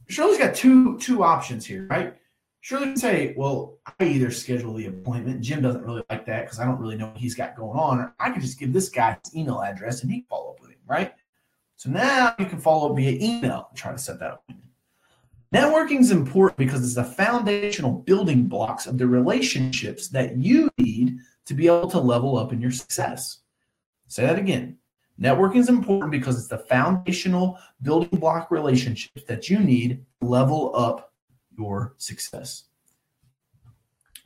Shirley's 0.07 0.37
got 0.37 0.53
two 0.53 0.97
two 0.99 1.23
options 1.23 1.65
here, 1.65 1.87
right? 1.87 2.15
Shirley 2.61 2.85
can 2.85 2.97
say, 2.97 3.33
well, 3.37 3.77
I 3.99 4.05
either 4.05 4.31
schedule 4.31 4.73
the 4.73 4.87
appointment. 4.87 5.41
Jim 5.41 5.61
doesn't 5.61 5.83
really 5.83 6.03
like 6.09 6.25
that 6.25 6.45
because 6.45 6.59
I 6.59 6.65
don't 6.65 6.79
really 6.79 6.95
know 6.95 7.07
what 7.07 7.17
he's 7.17 7.35
got 7.35 7.55
going 7.55 7.77
on. 7.77 7.99
Or 7.99 8.15
I 8.19 8.31
could 8.31 8.41
just 8.41 8.59
give 8.59 8.73
this 8.73 8.89
guy 8.89 9.17
his 9.23 9.35
email 9.35 9.61
address 9.61 10.01
and 10.01 10.11
he 10.11 10.21
can 10.21 10.27
follow 10.27 10.51
up 10.51 10.61
with 10.61 10.71
him, 10.71 10.79
right? 10.87 11.13
So 11.75 11.89
now 11.89 12.33
you 12.39 12.45
can 12.45 12.59
follow 12.59 12.89
up 12.89 12.97
via 12.97 13.11
email 13.11 13.67
and 13.69 13.77
try 13.77 13.91
to 13.91 13.97
set 13.97 14.19
that 14.19 14.33
appointment. 14.33 14.71
Networking 15.55 16.01
is 16.01 16.11
important 16.11 16.57
because 16.57 16.83
it's 16.83 16.95
the 16.95 17.03
foundational 17.05 17.93
building 17.93 18.43
blocks 18.43 18.87
of 18.87 18.97
the 18.97 19.07
relationships 19.07 20.09
that 20.09 20.35
you 20.35 20.69
need 20.77 21.19
to 21.45 21.53
be 21.53 21.67
able 21.67 21.89
to 21.91 21.99
level 21.99 22.37
up 22.37 22.51
in 22.51 22.59
your 22.59 22.71
success. 22.71 23.39
Say 24.07 24.25
that 24.25 24.37
again. 24.37 24.77
Networking 25.17 25.59
is 25.59 25.69
important 25.69 26.11
because 26.11 26.37
it's 26.37 26.49
the 26.49 26.57
foundational 26.57 27.57
building 27.81 28.19
block 28.19 28.51
relationships 28.51 29.23
that 29.29 29.49
you 29.49 29.59
need 29.59 30.03
to 30.19 30.27
level 30.27 30.75
up 30.75 31.13
your 31.57 31.95
success. 31.99 32.65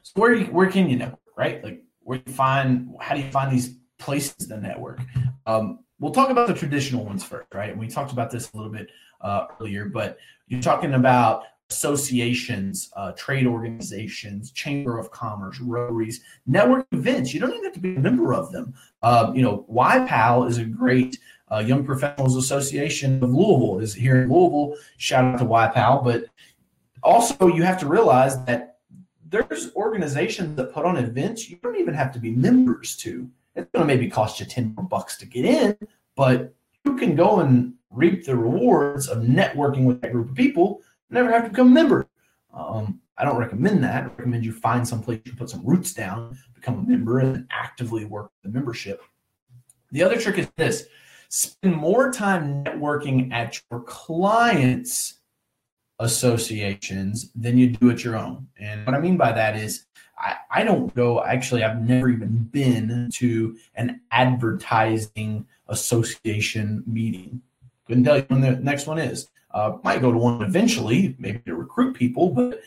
So 0.01 0.13
where 0.15 0.36
where 0.46 0.72
can 0.72 0.89
you 0.89 0.98
network, 0.98 1.20
right? 1.38 1.63
Like 1.63 1.84
where 2.00 2.20
you 2.25 2.34
find 2.34 2.96
how 3.00 3.13
do 3.13 3.22
you 3.22 3.30
find 3.30 3.51
these 3.51 3.75
places 4.00 4.48
to 4.48 4.58
network? 4.60 5.00
Um, 5.46 5.82
we'll 6.00 6.12
talk 6.12 6.32
about 6.32 6.48
the 6.48 6.56
traditional 6.56 7.06
ones 7.06 7.24
first, 7.24 7.53
right? 7.53 7.70
And 7.70 7.80
we 7.80 7.88
talked 7.88 8.12
about 8.12 8.32
this 8.32 8.51
a 8.51 8.58
little 8.58 8.72
bit 8.72 8.89
uh, 9.22 9.48
earlier, 9.60 9.86
but 9.86 10.18
you're 10.48 10.62
talking 10.62 10.94
about 10.94 11.44
associations, 11.70 12.92
uh, 12.96 13.12
trade 13.12 13.46
organizations, 13.46 14.52
chamber 14.52 14.98
of 14.98 15.12
commerce, 15.12 15.60
rotaries, 15.60 16.22
network 16.48 16.88
events. 16.92 17.34
You 17.34 17.40
don't 17.40 17.52
even 17.52 17.64
have 17.64 17.74
to 17.74 17.80
be 17.80 17.96
a 17.96 18.00
member 18.00 18.34
of 18.34 18.52
them. 18.52 18.74
Uh, 19.04 19.32
you 19.36 19.44
know, 19.44 19.66
YPAL 19.72 20.50
is 20.50 20.58
a 20.58 20.66
great 20.66 21.20
uh, 21.52 21.60
Young 21.60 21.84
Professionals 21.84 22.36
Association 22.36 23.24
of 23.24 23.34
Louisville 23.34 23.80
is 23.80 23.94
here 23.94 24.22
in 24.22 24.30
Louisville. 24.30 24.76
Shout 24.98 25.26
out 25.26 25.40
to 25.40 25.46
YPAL, 25.46 26.04
but 26.04 26.26
also 27.04 27.48
you 27.48 27.64
have 27.64 27.80
to 27.80 27.88
realize 27.88 28.44
that 28.46 28.78
there's 29.28 29.74
organizations 29.76 30.56
that 30.56 30.74
put 30.74 30.86
on 30.86 30.98
events 30.98 31.50
you 31.50 31.58
don't 31.62 31.76
even 31.76 31.94
have 31.94 32.12
to 32.14 32.20
be 32.20 32.32
members 32.32 32.96
to. 32.98 33.30
It's 33.56 33.70
going 33.72 33.88
to 33.88 33.94
maybe 33.94 34.10
cost 34.10 34.40
you 34.40 34.46
10 34.46 34.74
more 34.76 34.86
bucks 34.86 35.18
to 35.18 35.26
get 35.26 35.46
in, 35.46 35.78
but 36.16 36.54
you 36.86 36.96
can 36.98 37.16
go 37.16 37.40
and 37.40 37.74
reap 37.91 38.25
the 38.25 38.36
rewards 38.36 39.08
of 39.08 39.19
networking 39.19 39.86
with 39.86 40.01
that 40.01 40.12
group 40.12 40.29
of 40.29 40.36
people 40.36 40.81
never 41.10 41.31
have 41.31 41.43
to 41.43 41.50
become 41.50 41.67
a 41.67 41.72
member. 41.72 42.08
Um, 42.53 43.01
I 43.17 43.25
don't 43.25 43.38
recommend 43.38 43.84
that. 43.84 44.03
I 44.03 44.08
recommend 44.08 44.46
you 44.46 44.53
find 44.53 44.88
some 44.88 45.03
place 45.03 45.22
you 45.25 45.34
put 45.34 45.50
some 45.50 45.65
roots 45.65 45.93
down, 45.93 46.38
become 46.55 46.79
a 46.79 46.89
member, 46.89 47.19
and 47.19 47.48
actively 47.51 48.05
work 48.05 48.31
the 48.43 48.50
membership. 48.50 49.01
The 49.91 50.03
other 50.03 50.19
trick 50.19 50.38
is 50.38 50.50
this 50.55 50.88
spend 51.29 51.75
more 51.75 52.12
time 52.12 52.63
networking 52.63 53.31
at 53.31 53.62
your 53.69 53.81
clients' 53.81 55.19
associations 56.00 57.31
than 57.36 57.58
you 57.58 57.67
do 57.67 57.91
at 57.91 58.03
your 58.03 58.15
own. 58.15 58.48
And 58.58 58.86
what 58.86 58.96
I 58.96 59.00
mean 59.00 59.17
by 59.17 59.31
that 59.34 59.55
is, 59.55 59.86
I, 60.17 60.38
I 60.50 60.63
don't 60.63 60.93
go, 60.96 61.24
actually, 61.24 61.63
I've 61.63 61.81
never 61.81 62.10
even 62.10 62.50
been 62.51 63.10
to 63.15 63.58
an 63.75 64.01
advertising 64.12 65.46
association 65.67 66.84
meeting. 66.88 67.41
Couldn't 67.89 68.03
tell 68.03 68.17
you 68.17 68.25
when 68.27 68.41
the 68.41 68.51
next 68.51 68.86
one 68.86 69.00
is. 69.00 69.29
Uh, 69.51 69.77
might 69.84 70.00
go 70.00 70.12
to 70.12 70.17
one 70.17 70.43
eventually, 70.43 71.15
maybe 71.17 71.39
to 71.39 71.55
recruit 71.55 71.96
people, 71.96 72.29
but 72.29 72.62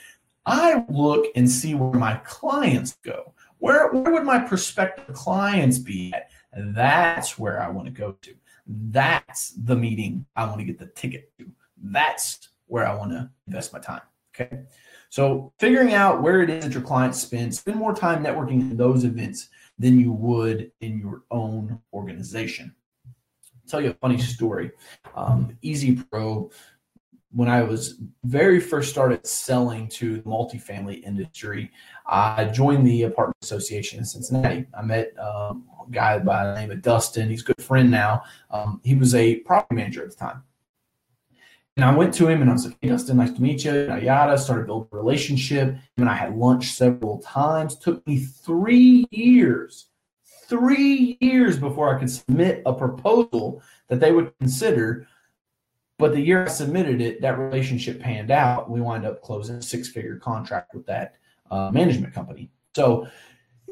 I 0.44 0.84
look 0.88 1.26
and 1.36 1.48
see 1.48 1.76
where 1.76 1.92
my 1.92 2.16
clients 2.24 2.98
go. 3.04 3.32
Where, 3.58 3.92
where 3.92 4.12
would 4.12 4.24
my 4.24 4.40
prospective 4.40 5.14
clients 5.14 5.78
be 5.78 6.12
at? 6.12 6.28
That's 6.74 7.38
where 7.38 7.62
I 7.62 7.68
want 7.68 7.86
to 7.86 7.92
go 7.92 8.16
to. 8.22 8.34
That's 8.66 9.50
the 9.50 9.76
meeting 9.76 10.26
I 10.34 10.44
want 10.46 10.58
to 10.58 10.64
get 10.64 10.80
the 10.80 10.86
ticket 10.86 11.30
to. 11.38 11.48
That's 11.80 12.48
where 12.66 12.84
I 12.84 12.96
want 12.96 13.12
to 13.12 13.30
invest 13.46 13.72
my 13.72 13.78
time. 13.78 14.02
Okay. 14.34 14.62
So 15.08 15.52
figuring 15.60 15.94
out 15.94 16.20
where 16.20 16.42
it 16.42 16.50
is 16.50 16.64
that 16.64 16.72
your 16.72 16.82
clients 16.82 17.22
spend, 17.22 17.54
spend 17.54 17.76
more 17.76 17.94
time 17.94 18.24
networking 18.24 18.72
in 18.72 18.76
those 18.76 19.04
events 19.04 19.50
than 19.78 20.00
you 20.00 20.10
would 20.10 20.72
in 20.80 20.98
your 20.98 21.22
own 21.30 21.78
organization. 21.92 22.74
Tell 23.72 23.80
you 23.80 23.88
a 23.88 23.94
funny 23.94 24.18
story. 24.18 24.70
Um, 25.16 25.56
Easy 25.62 25.96
Pro, 25.96 26.50
when 27.30 27.48
I 27.48 27.62
was 27.62 27.94
very 28.22 28.60
first 28.60 28.90
started 28.90 29.26
selling 29.26 29.88
to 29.88 30.16
the 30.16 30.22
multifamily 30.24 31.02
industry, 31.04 31.70
I 32.06 32.44
joined 32.44 32.86
the 32.86 33.04
apartment 33.04 33.38
association 33.40 34.00
in 34.00 34.04
Cincinnati. 34.04 34.66
I 34.78 34.82
met 34.82 35.18
um, 35.18 35.64
a 35.80 35.90
guy 35.90 36.18
by 36.18 36.44
the 36.44 36.54
name 36.54 36.70
of 36.70 36.82
Dustin. 36.82 37.30
He's 37.30 37.40
a 37.40 37.46
good 37.46 37.62
friend 37.62 37.90
now. 37.90 38.24
Um, 38.50 38.82
he 38.84 38.94
was 38.94 39.14
a 39.14 39.36
property 39.36 39.74
manager 39.74 40.02
at 40.02 40.10
the 40.10 40.16
time. 40.16 40.42
And 41.78 41.86
I 41.86 41.96
went 41.96 42.12
to 42.16 42.28
him 42.28 42.42
and 42.42 42.50
I 42.50 42.52
was 42.52 42.66
like, 42.66 42.76
hey, 42.82 42.90
Dustin, 42.90 43.16
nice 43.16 43.32
to 43.32 43.40
meet 43.40 43.64
you. 43.64 43.72
Yada, 43.72 44.04
yada. 44.04 44.36
Started 44.36 44.66
building 44.66 44.90
a 44.92 44.96
relationship. 44.96 45.78
And 45.96 46.10
I 46.10 46.14
had 46.14 46.36
lunch 46.36 46.72
several 46.72 47.20
times. 47.20 47.76
Took 47.76 48.06
me 48.06 48.18
three 48.18 49.06
years, 49.10 49.86
three 50.52 51.16
years 51.22 51.58
before 51.58 51.96
I 51.96 51.98
could 51.98 52.10
submit 52.10 52.62
a 52.66 52.74
proposal 52.74 53.62
that 53.88 54.00
they 54.00 54.12
would 54.12 54.36
consider. 54.38 55.08
But 55.98 56.12
the 56.12 56.20
year 56.20 56.44
I 56.44 56.48
submitted 56.48 57.00
it, 57.00 57.22
that 57.22 57.38
relationship 57.38 58.00
panned 58.00 58.30
out. 58.30 58.68
We 58.68 58.82
wind 58.82 59.06
up 59.06 59.22
closing 59.22 59.56
a 59.56 59.62
six 59.62 59.88
figure 59.88 60.16
contract 60.16 60.74
with 60.74 60.84
that 60.84 61.14
uh, 61.50 61.70
management 61.70 62.12
company. 62.12 62.50
So 62.76 63.06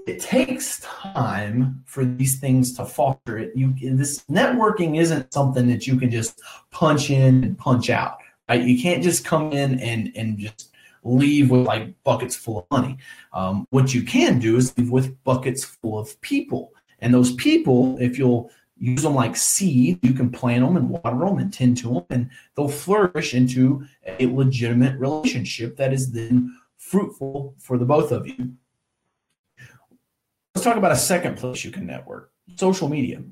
it 0.07 0.21
takes 0.21 0.81
time 0.81 1.83
for 1.85 2.07
these 2.07 2.41
things 2.41 2.73
to 2.79 2.87
falter. 2.87 3.37
It 3.37 3.53
you 3.55 3.75
this 3.95 4.25
networking 4.31 4.99
isn't 4.99 5.35
something 5.35 5.69
that 5.69 5.87
you 5.87 5.99
can 5.99 6.11
just 6.11 6.41
punch 6.71 7.11
in 7.11 7.45
and 7.45 7.59
punch 7.59 7.91
out. 7.91 8.17
Right? 8.49 8.63
You 8.63 8.81
can't 8.81 9.03
just 9.03 9.23
come 9.23 9.53
in 9.53 9.79
and 9.81 10.13
and 10.17 10.39
just 10.39 10.70
leave 11.03 11.51
with 11.51 11.67
like 11.67 12.03
buckets 12.05 12.37
full 12.37 12.59
of 12.61 12.67
money. 12.71 12.99
Um, 13.33 13.67
what 13.71 13.95
you 13.95 14.03
can 14.03 14.39
do 14.39 14.57
is 14.57 14.77
leave 14.77 14.91
with 14.91 15.23
buckets 15.25 15.65
full 15.65 15.99
of 15.99 16.21
people, 16.21 16.73
and 16.99 17.15
those 17.15 17.35
people, 17.35 17.97
if 18.01 18.19
you'll 18.19 18.51
use 18.77 19.03
them 19.03 19.15
like 19.15 19.37
seed, 19.37 19.99
you 20.03 20.15
can 20.15 20.31
plant 20.31 20.65
them 20.65 20.77
and 20.77 20.89
water 20.89 21.19
them 21.19 21.39
and 21.39 21.53
tend 21.53 21.77
to 21.79 21.95
them, 21.95 22.05
and 22.11 22.31
they'll 22.57 22.69
flourish 22.69 23.35
into 23.35 23.85
a 24.07 24.27
legitimate 24.27 24.99
relationship 24.99 25.77
that 25.77 25.93
is 25.93 26.13
then 26.13 26.57
fruitful 26.79 27.55
for 27.59 27.77
the 27.77 27.85
both 27.85 28.11
of 28.11 28.27
you. 28.27 28.55
Let's 30.55 30.65
talk 30.65 30.77
about 30.77 30.93
a 30.93 30.97
second 30.97 31.37
place 31.37 31.65
you 31.65 31.71
can 31.71 31.87
network 31.87 32.33
social 32.57 32.89
media. 32.89 33.23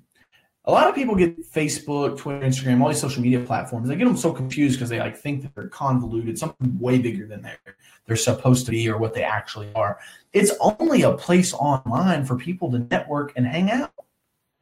A 0.68 0.70
lot 0.70 0.87
of 0.87 0.94
people 0.94 1.14
get 1.14 1.50
Facebook, 1.50 2.18
Twitter, 2.18 2.46
Instagram, 2.46 2.82
all 2.82 2.88
these 2.88 3.00
social 3.00 3.22
media 3.22 3.40
platforms. 3.40 3.88
They 3.88 3.96
get 3.96 4.04
them 4.04 4.18
so 4.18 4.34
confused 4.34 4.76
because 4.76 4.90
they 4.90 5.00
like 5.00 5.16
think 5.16 5.40
that 5.40 5.54
they're 5.54 5.68
convoluted, 5.68 6.38
something 6.38 6.78
way 6.78 6.98
bigger 6.98 7.26
than 7.26 7.40
they're 7.40 7.58
they're 8.06 8.16
supposed 8.16 8.64
to 8.66 8.72
be 8.72 8.88
or 8.88 8.98
what 8.98 9.14
they 9.14 9.22
actually 9.22 9.72
are. 9.75 9.98
It's 10.32 10.52
only 10.60 11.02
a 11.02 11.12
place 11.12 11.52
online 11.54 12.25
for 12.25 12.37
people 12.37 12.70
to 12.72 12.78
network 12.78 13.32
and 13.37 13.46
hang 13.46 13.70
out. 13.70 13.92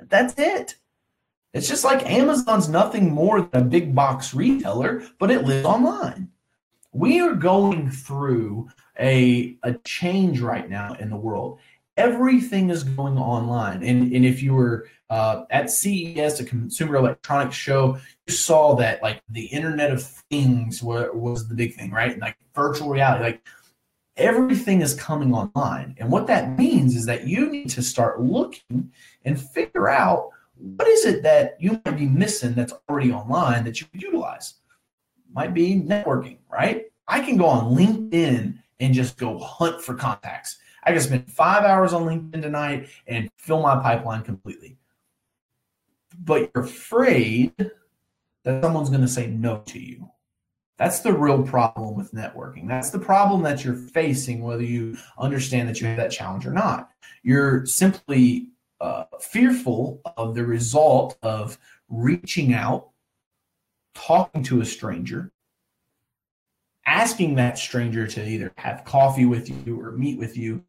That's 0.01 0.35
it. 0.37 0.77
It's 1.53 1.69
just 1.69 1.85
like 1.85 2.09
Amazon's 2.09 2.69
nothing 2.69 3.11
more 3.11 3.41
than 3.41 3.63
a 3.63 3.65
big 3.65 3.95
box 3.95 4.35
retailer, 4.35 5.03
but 5.19 5.31
it 5.31 5.45
lives 5.45 5.65
online. 5.65 6.29
We 6.93 7.21
are 7.21 7.35
going 7.35 7.91
through 7.91 8.69
a, 8.99 9.57
a 9.63 9.75
change 9.85 10.41
right 10.41 10.69
now 10.69 10.95
in 10.95 11.11
the 11.11 11.17
world 11.17 11.59
everything 11.97 12.71
is 12.71 12.85
going 12.85 13.19
online. 13.19 13.83
And, 13.83 14.13
and 14.13 14.25
if 14.25 14.43
you 14.43 14.55
were 14.55 14.89
uh, 15.09 15.45
at 15.51 15.71
CES, 15.71 16.41
a 16.41 16.45
consumer 16.45 16.97
electronics 16.97 17.57
show, 17.57 17.99
you 18.27 18.35
saw 18.35 18.75
that 18.77 19.03
like 19.03 19.23
the 19.31 19.47
Internet 19.47 19.93
of 19.93 20.03
Things 20.03 20.83
was 20.83 21.49
the 21.49 21.55
big 21.55 21.75
thing, 21.75 21.91
right? 21.91 22.19
Like 22.19 22.37
virtual 22.55 22.91
reality, 22.91 23.25
like 23.25 23.43
everything 24.17 24.83
is 24.83 24.95
coming 24.95 25.35
online. 25.35 25.95
And 25.99 26.11
what 26.11 26.27
that 26.27 26.59
means 26.59 26.95
is 26.97 27.07
that 27.07 27.27
you 27.27 27.51
need 27.51 27.71
to 27.71 27.83
start 27.83 28.21
looking 28.21 28.93
and 29.25 29.41
figure 29.41 29.89
out 29.89 30.31
what 30.57 30.89
is 30.89 31.05
it 31.05 31.23
that 31.23 31.57
you 31.61 31.81
might 31.85 31.99
be 31.99 32.07
missing 32.07 32.55
that's 32.55 32.73
already 32.89 33.13
online 33.13 33.65
that 33.65 33.81
you 33.81 33.87
could 33.87 34.03
utilize. 34.03 34.55
Might 35.33 35.53
be 35.53 35.81
networking, 35.81 36.39
right? 36.51 36.87
I 37.09 37.21
can 37.21 37.37
go 37.37 37.47
on 37.47 37.77
LinkedIn 37.77 38.59
and 38.81 38.95
just 38.95 39.19
go 39.19 39.39
hunt 39.39 39.83
for 39.83 39.95
contacts 39.95 40.59
I 40.87 40.93
can 40.93 41.01
spend 41.01 41.31
five 41.31 41.65
hours 41.65 41.93
on 41.93 42.05
LinkedIn 42.05 42.43
tonight 42.43 42.89
and 43.09 43.29
fill 43.37 43.61
my 43.61 43.75
pipeline 43.83 44.23
completely. 44.23 44.79
But 46.19 46.53
you're 46.55 46.65
afraid 46.65 47.53
that 48.45 48.63
someone's 48.63 48.89
going 48.89 49.03
to 49.03 49.09
say 49.09 49.27
no 49.27 49.59
to 49.67 49.81
you. 49.81 50.09
That's 50.79 51.01
the 51.01 51.13
real 51.13 51.43
problem 51.43 51.97
with 51.97 52.13
networking. 52.13 52.69
That's 52.69 52.91
the 52.91 52.99
problem 53.01 53.43
that 53.43 53.65
you're 53.65 53.75
facing, 53.75 54.43
whether 54.43 54.63
you 54.63 54.97
understand 55.19 55.69
that 55.69 55.81
you 55.81 55.89
have 55.89 55.97
that 55.97 56.13
challenge 56.13 56.47
or 56.47 56.53
not. 56.53 56.91
You're 57.23 57.67
simply 57.67 58.51
uh, 58.81 59.05
fearful 59.21 60.01
of 60.17 60.35
the 60.35 60.45
result 60.45 61.19
of 61.23 61.59
reaching 61.89 62.53
out, 62.53 62.91
talking 63.95 64.43
to 64.45 64.61
a 64.61 64.65
stranger, 64.65 65.33
asking 66.85 67.35
that 67.37 67.59
stranger 67.59 68.07
to 68.07 68.29
either 68.29 68.53
have 68.59 68.85
coffee 68.85 69.25
with 69.25 69.49
you 69.67 69.81
or 69.81 69.93
meet 69.93 70.19
with 70.19 70.37
you, 70.37 70.63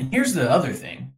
and 0.00 0.12
here's 0.12 0.32
the 0.32 0.50
other 0.50 0.72
thing 0.72 1.12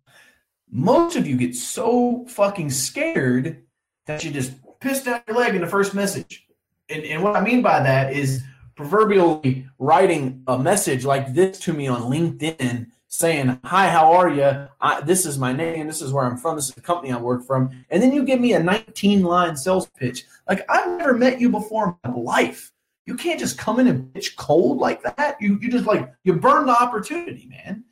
most 0.68 1.16
of 1.16 1.26
you 1.26 1.36
get 1.36 1.54
so 1.54 2.24
fucking 2.28 2.70
scared 2.70 3.62
that 4.06 4.24
you 4.24 4.30
just 4.30 4.54
piss 4.80 5.04
down 5.04 5.22
your 5.28 5.36
leg 5.36 5.54
in 5.54 5.60
the 5.60 5.66
first 5.66 5.94
message. 5.94 6.46
And, 6.88 7.04
and 7.04 7.22
what 7.22 7.36
I 7.36 7.42
mean 7.42 7.62
by 7.62 7.80
that 7.80 8.14
is 8.14 8.42
proverbially 8.74 9.66
writing 9.78 10.42
a 10.46 10.58
message 10.58 11.04
like 11.04 11.34
this 11.34 11.60
to 11.60 11.74
me 11.74 11.86
on 11.88 12.10
LinkedIn 12.10 12.86
saying, 13.06 13.60
Hi, 13.64 13.90
how 13.90 14.14
are 14.14 14.30
you? 14.30 14.68
this 15.04 15.26
is 15.26 15.38
my 15.38 15.52
name. 15.52 15.86
This 15.86 16.00
is 16.00 16.10
where 16.10 16.24
I'm 16.24 16.38
from. 16.38 16.56
This 16.56 16.70
is 16.70 16.74
the 16.74 16.80
company 16.80 17.12
I 17.12 17.18
work 17.18 17.46
from. 17.46 17.70
And 17.90 18.02
then 18.02 18.12
you 18.12 18.24
give 18.24 18.40
me 18.40 18.54
a 18.54 18.62
19 18.62 19.22
line 19.22 19.56
sales 19.56 19.86
pitch. 19.86 20.24
Like, 20.48 20.64
I've 20.70 20.98
never 20.98 21.12
met 21.12 21.38
you 21.38 21.50
before 21.50 21.98
in 22.02 22.10
my 22.10 22.16
life. 22.18 22.72
You 23.04 23.14
can't 23.14 23.38
just 23.38 23.58
come 23.58 23.78
in 23.78 23.88
and 23.88 24.12
pitch 24.14 24.36
cold 24.36 24.78
like 24.78 25.02
that. 25.02 25.36
You, 25.40 25.58
you 25.60 25.70
just 25.70 25.86
like, 25.86 26.10
you 26.24 26.32
burn 26.32 26.66
the 26.66 26.72
opportunity, 26.72 27.46
man 27.46 27.84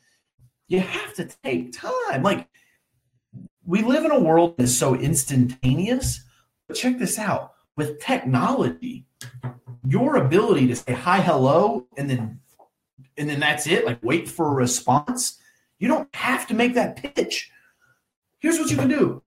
you 0.70 0.80
have 0.80 1.14
to 1.14 1.28
take 1.44 1.72
time. 1.72 2.22
Like 2.22 2.48
we 3.66 3.82
live 3.82 4.04
in 4.04 4.12
a 4.12 4.18
world 4.18 4.56
that 4.56 4.62
is 4.62 4.78
so 4.78 4.94
instantaneous. 4.94 6.24
But 6.66 6.76
check 6.76 6.98
this 6.98 7.18
out. 7.18 7.52
With 7.76 8.00
technology, 8.00 9.06
your 9.86 10.16
ability 10.16 10.68
to 10.68 10.76
say 10.76 10.92
hi, 10.92 11.20
hello, 11.20 11.86
and 11.96 12.08
then 12.08 12.40
and 13.16 13.28
then 13.28 13.40
that's 13.40 13.66
it, 13.66 13.84
like 13.84 13.98
wait 14.02 14.28
for 14.28 14.46
a 14.46 14.54
response. 14.54 15.38
You 15.78 15.88
don't 15.88 16.14
have 16.14 16.46
to 16.48 16.54
make 16.54 16.74
that 16.74 16.96
pitch. 16.96 17.50
Here's 18.38 18.58
what 18.58 18.70
you 18.70 18.76
can 18.76 18.88
do. 18.88 19.22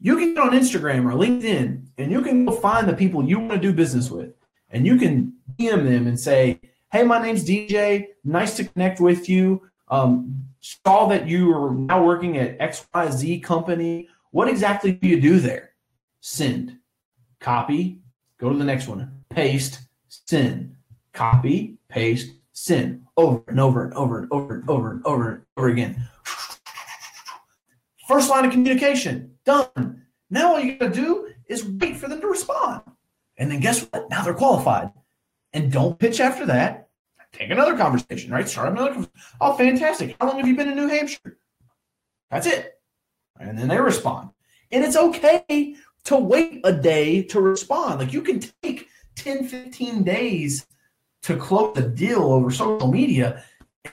You 0.00 0.18
can 0.18 0.34
get 0.34 0.42
on 0.42 0.50
Instagram 0.50 1.04
or 1.06 1.16
LinkedIn 1.16 1.86
and 1.96 2.12
you 2.12 2.20
can 2.20 2.44
go 2.44 2.52
find 2.52 2.88
the 2.88 2.94
people 2.94 3.24
you 3.24 3.38
want 3.38 3.52
to 3.52 3.58
do 3.58 3.72
business 3.72 4.10
with. 4.10 4.34
And 4.70 4.86
you 4.86 4.96
can 4.96 5.34
DM 5.58 5.84
them 5.84 6.06
and 6.06 6.18
say, 6.18 6.60
Hey, 6.90 7.04
my 7.04 7.22
name's 7.22 7.44
DJ. 7.44 8.06
Nice 8.24 8.56
to 8.56 8.64
connect 8.64 9.00
with 9.00 9.28
you. 9.28 9.62
Um, 9.88 10.46
saw 10.60 11.06
that 11.08 11.28
you 11.28 11.52
are 11.54 11.72
now 11.72 12.02
working 12.02 12.38
at 12.38 12.58
XYZ 12.58 13.42
company. 13.42 14.08
What 14.30 14.48
exactly 14.48 14.92
do 14.92 15.06
you 15.06 15.20
do 15.20 15.38
there? 15.38 15.70
Send, 16.20 16.78
copy, 17.38 17.98
go 18.38 18.50
to 18.50 18.56
the 18.56 18.64
next 18.64 18.88
one, 18.88 19.24
paste, 19.28 19.80
send, 20.08 20.74
copy, 21.12 21.76
paste, 21.88 22.32
send, 22.52 23.04
over 23.16 23.42
and 23.46 23.60
over 23.60 23.84
and 23.84 23.94
over 23.94 24.18
and 24.18 24.32
over 24.32 24.54
and 24.54 24.68
over 24.68 24.90
and 24.90 25.06
over 25.06 25.30
and 25.30 25.42
over 25.56 25.68
again. 25.68 26.08
First 28.08 28.30
line 28.30 28.44
of 28.44 28.52
communication, 28.52 29.34
done. 29.44 30.02
Now 30.30 30.54
all 30.54 30.60
you 30.60 30.76
gotta 30.76 30.92
do 30.92 31.30
is 31.46 31.64
wait 31.64 31.96
for 31.96 32.08
them 32.08 32.20
to 32.20 32.26
respond. 32.26 32.82
And 33.36 33.50
then 33.50 33.60
guess 33.60 33.82
what? 33.82 34.08
Now 34.10 34.22
they're 34.22 34.34
qualified. 34.34 34.90
And 35.52 35.70
don't 35.70 35.98
pitch 35.98 36.20
after 36.20 36.46
that 36.46 36.83
take 37.34 37.50
another 37.50 37.76
conversation, 37.76 38.32
right? 38.32 38.48
Start 38.48 38.72
another. 38.72 39.06
Oh, 39.40 39.54
fantastic! 39.54 40.16
How 40.20 40.28
long 40.28 40.38
have 40.38 40.48
you 40.48 40.56
been 40.56 40.68
in 40.68 40.76
New 40.76 40.88
Hampshire? 40.88 41.38
That's 42.30 42.46
it, 42.46 42.80
and 43.38 43.58
then 43.58 43.68
they 43.68 43.80
respond, 43.80 44.30
and 44.70 44.84
it's 44.84 44.96
okay 44.96 45.76
to 46.04 46.16
wait 46.16 46.60
a 46.64 46.72
day 46.72 47.22
to 47.22 47.40
respond. 47.40 48.00
Like 48.00 48.12
you 48.12 48.22
can 48.22 48.40
take 48.62 48.88
10, 49.16 49.48
15 49.48 50.02
days 50.02 50.66
to 51.22 51.36
close 51.36 51.76
a 51.78 51.88
deal 51.88 52.22
over 52.22 52.50
social 52.50 52.90
media. 52.90 53.42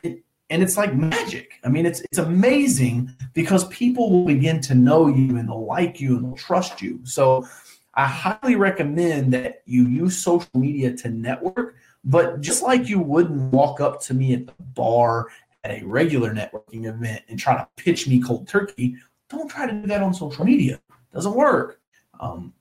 And 0.03 0.61
it's 0.61 0.75
like 0.75 0.93
magic. 0.93 1.53
I 1.63 1.69
mean, 1.69 1.85
it's 1.85 2.01
it's 2.01 2.17
amazing 2.17 3.15
because 3.33 3.67
people 3.69 4.11
will 4.11 4.25
begin 4.25 4.59
to 4.61 4.75
know 4.75 5.07
you 5.07 5.37
and 5.37 5.47
they'll 5.47 5.65
like 5.65 6.01
you 6.01 6.17
and 6.17 6.25
they'll 6.25 6.35
trust 6.35 6.81
you. 6.81 6.99
So 7.03 7.47
I 7.93 8.05
highly 8.05 8.57
recommend 8.57 9.33
that 9.33 9.61
you 9.65 9.87
use 9.87 10.21
social 10.21 10.49
media 10.53 10.93
to 10.97 11.09
network, 11.09 11.75
but 12.03 12.41
just 12.41 12.63
like 12.63 12.89
you 12.89 12.99
wouldn't 12.99 13.53
walk 13.53 13.79
up 13.79 14.01
to 14.01 14.13
me 14.13 14.33
at 14.33 14.47
the 14.47 14.53
bar 14.73 15.27
at 15.63 15.71
a 15.71 15.85
regular 15.85 16.33
networking 16.33 16.85
event 16.85 17.23
and 17.29 17.37
try 17.37 17.55
to 17.55 17.67
pitch 17.75 18.07
me 18.07 18.21
cold 18.21 18.47
turkey, 18.47 18.95
don't 19.29 19.49
try 19.49 19.67
to 19.67 19.73
do 19.73 19.87
that 19.87 20.01
on 20.01 20.13
social 20.13 20.43
media. 20.43 20.75
It 20.89 21.13
doesn't 21.13 21.35
work. 21.35 21.79
Um, 22.19 22.53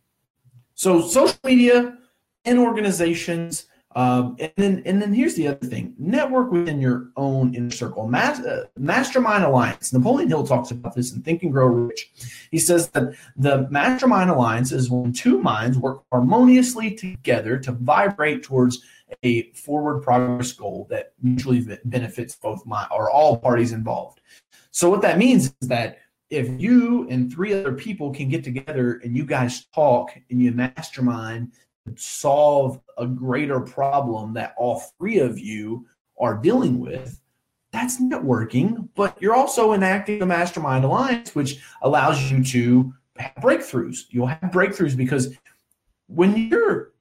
so 0.74 1.06
social 1.06 1.38
media 1.44 1.98
and 2.44 2.58
organizations, 2.58 3.66
um, 3.96 4.36
and 4.38 4.52
then 4.56 4.82
and 4.86 5.02
then 5.02 5.12
here's 5.12 5.34
the 5.34 5.48
other 5.48 5.66
thing: 5.66 5.94
network 5.98 6.52
within 6.52 6.80
your 6.80 7.10
own 7.16 7.54
inner 7.54 7.70
circle. 7.70 8.06
Mas- 8.06 8.40
uh, 8.40 8.66
mastermind 8.78 9.42
alliance. 9.44 9.92
Napoleon 9.92 10.28
Hill 10.28 10.46
talks 10.46 10.70
about 10.70 10.94
this 10.94 11.12
in 11.12 11.22
Think 11.22 11.42
and 11.42 11.52
Grow 11.52 11.66
Rich. 11.66 12.10
He 12.52 12.58
says 12.58 12.88
that 12.90 13.14
the 13.36 13.68
mastermind 13.70 14.30
alliance 14.30 14.70
is 14.70 14.90
when 14.90 15.12
two 15.12 15.40
minds 15.40 15.76
work 15.76 16.04
harmoniously 16.12 16.92
together 16.94 17.58
to 17.58 17.72
vibrate 17.72 18.44
towards 18.44 18.80
a 19.24 19.50
forward 19.52 20.02
progress 20.02 20.52
goal 20.52 20.86
that 20.90 21.12
mutually 21.20 21.66
benefits 21.84 22.36
both 22.36 22.64
my 22.64 22.86
or 22.92 23.10
all 23.10 23.36
parties 23.36 23.72
involved. 23.72 24.20
So 24.70 24.88
what 24.88 25.02
that 25.02 25.18
means 25.18 25.52
is 25.60 25.68
that 25.68 25.98
if 26.30 26.48
you 26.60 27.08
and 27.08 27.32
three 27.32 27.52
other 27.52 27.72
people 27.72 28.12
can 28.12 28.28
get 28.28 28.44
together 28.44 29.00
and 29.02 29.16
you 29.16 29.24
guys 29.24 29.64
talk 29.74 30.16
and 30.30 30.40
you 30.40 30.52
mastermind 30.52 31.50
solve 31.98 32.80
a 32.98 33.06
greater 33.06 33.60
problem 33.60 34.34
that 34.34 34.54
all 34.56 34.82
three 34.98 35.18
of 35.18 35.38
you 35.38 35.86
are 36.18 36.36
dealing 36.36 36.78
with 36.78 37.20
that's 37.72 38.00
networking 38.00 38.88
but 38.94 39.20
you're 39.22 39.34
also 39.34 39.72
enacting 39.72 40.22
a 40.22 40.26
mastermind 40.26 40.84
alliance 40.84 41.34
which 41.34 41.62
allows 41.82 42.30
you 42.30 42.42
to 42.44 42.92
have 43.16 43.32
breakthroughs 43.36 44.04
you'll 44.10 44.26
have 44.26 44.50
breakthroughs 44.50 44.96
because 44.96 45.36
when 46.06 46.36
you're 46.36 46.92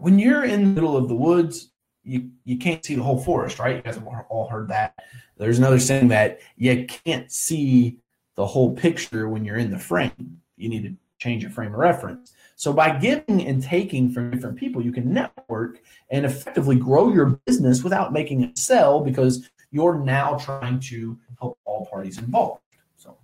when 0.00 0.18
you're 0.18 0.44
in 0.44 0.60
the 0.60 0.66
middle 0.68 0.96
of 0.96 1.08
the 1.08 1.14
woods, 1.14 1.70
you, 2.02 2.30
you 2.44 2.56
can't 2.56 2.84
see 2.84 2.94
the 2.94 3.02
whole 3.02 3.22
forest, 3.22 3.58
right? 3.58 3.76
You 3.76 3.82
guys 3.82 3.96
have 3.96 4.06
all 4.06 4.48
heard 4.48 4.68
that. 4.68 4.94
There's 5.36 5.58
another 5.58 5.78
saying 5.78 6.08
that 6.08 6.40
you 6.56 6.86
can't 6.86 7.30
see 7.30 7.98
the 8.34 8.46
whole 8.46 8.74
picture 8.74 9.28
when 9.28 9.44
you're 9.44 9.56
in 9.56 9.70
the 9.70 9.78
frame. 9.78 10.40
You 10.56 10.70
need 10.70 10.82
to 10.84 10.94
change 11.20 11.42
your 11.42 11.52
frame 11.52 11.72
of 11.72 11.78
reference. 11.78 12.32
So 12.56 12.72
by 12.72 12.98
giving 12.98 13.46
and 13.46 13.62
taking 13.62 14.10
from 14.10 14.30
different 14.30 14.56
people, 14.56 14.84
you 14.84 14.92
can 14.92 15.12
network 15.12 15.80
and 16.10 16.26
effectively 16.26 16.76
grow 16.76 17.12
your 17.12 17.40
business 17.46 17.82
without 17.82 18.12
making 18.12 18.42
it 18.42 18.58
sell 18.58 19.00
because 19.00 19.48
you're 19.70 19.98
now 19.98 20.36
trying 20.36 20.80
to 20.80 21.18
help 21.38 21.58
all 21.64 21.86
parties 21.86 22.18
involved. 22.18 22.60
So 22.96 23.16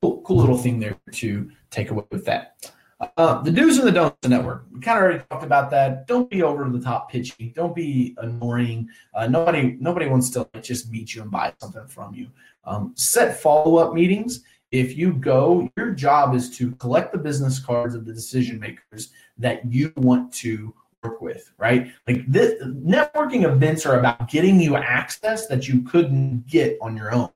cool, 0.00 0.20
cool 0.22 0.36
little 0.36 0.58
thing 0.58 0.78
there 0.78 0.96
to 1.12 1.50
take 1.70 1.90
away 1.90 2.04
with 2.10 2.26
that. 2.26 2.70
Uh, 3.18 3.42
the 3.42 3.50
do's 3.50 3.76
and 3.76 3.86
the 3.86 3.92
don'ts 3.92 4.16
of 4.22 4.30
the 4.30 4.36
network. 4.36 4.64
We 4.72 4.80
kind 4.80 4.98
of 4.98 5.04
already 5.04 5.24
talked 5.30 5.44
about 5.44 5.70
that. 5.70 6.06
Don't 6.06 6.30
be 6.30 6.42
over 6.42 6.68
the 6.70 6.80
top 6.80 7.10
pitchy. 7.10 7.52
Don't 7.54 7.74
be 7.74 8.14
annoying. 8.18 8.88
Uh, 9.12 9.26
nobody 9.26 9.76
nobody 9.80 10.06
wants 10.06 10.30
to 10.30 10.48
like, 10.54 10.62
just 10.62 10.90
meet 10.90 11.14
you 11.14 11.22
and 11.22 11.30
buy 11.30 11.52
something 11.58 11.86
from 11.88 12.14
you. 12.14 12.28
Um, 12.64 12.92
set 12.96 13.38
follow 13.40 13.76
up 13.76 13.92
meetings. 13.92 14.44
If 14.76 14.94
you 14.94 15.14
go, 15.14 15.70
your 15.78 15.92
job 15.92 16.34
is 16.34 16.54
to 16.58 16.72
collect 16.72 17.10
the 17.10 17.18
business 17.18 17.58
cards 17.58 17.94
of 17.94 18.04
the 18.04 18.12
decision 18.12 18.60
makers 18.60 19.10
that 19.38 19.64
you 19.72 19.90
want 19.96 20.34
to 20.34 20.74
work 21.02 21.22
with, 21.22 21.50
right? 21.56 21.90
Like 22.06 22.30
this 22.30 22.62
networking 22.62 23.50
events 23.50 23.86
are 23.86 23.98
about 23.98 24.28
getting 24.28 24.60
you 24.60 24.76
access 24.76 25.46
that 25.46 25.66
you 25.66 25.80
couldn't 25.80 26.46
get 26.46 26.76
on 26.82 26.94
your 26.94 27.10
own. 27.10 27.30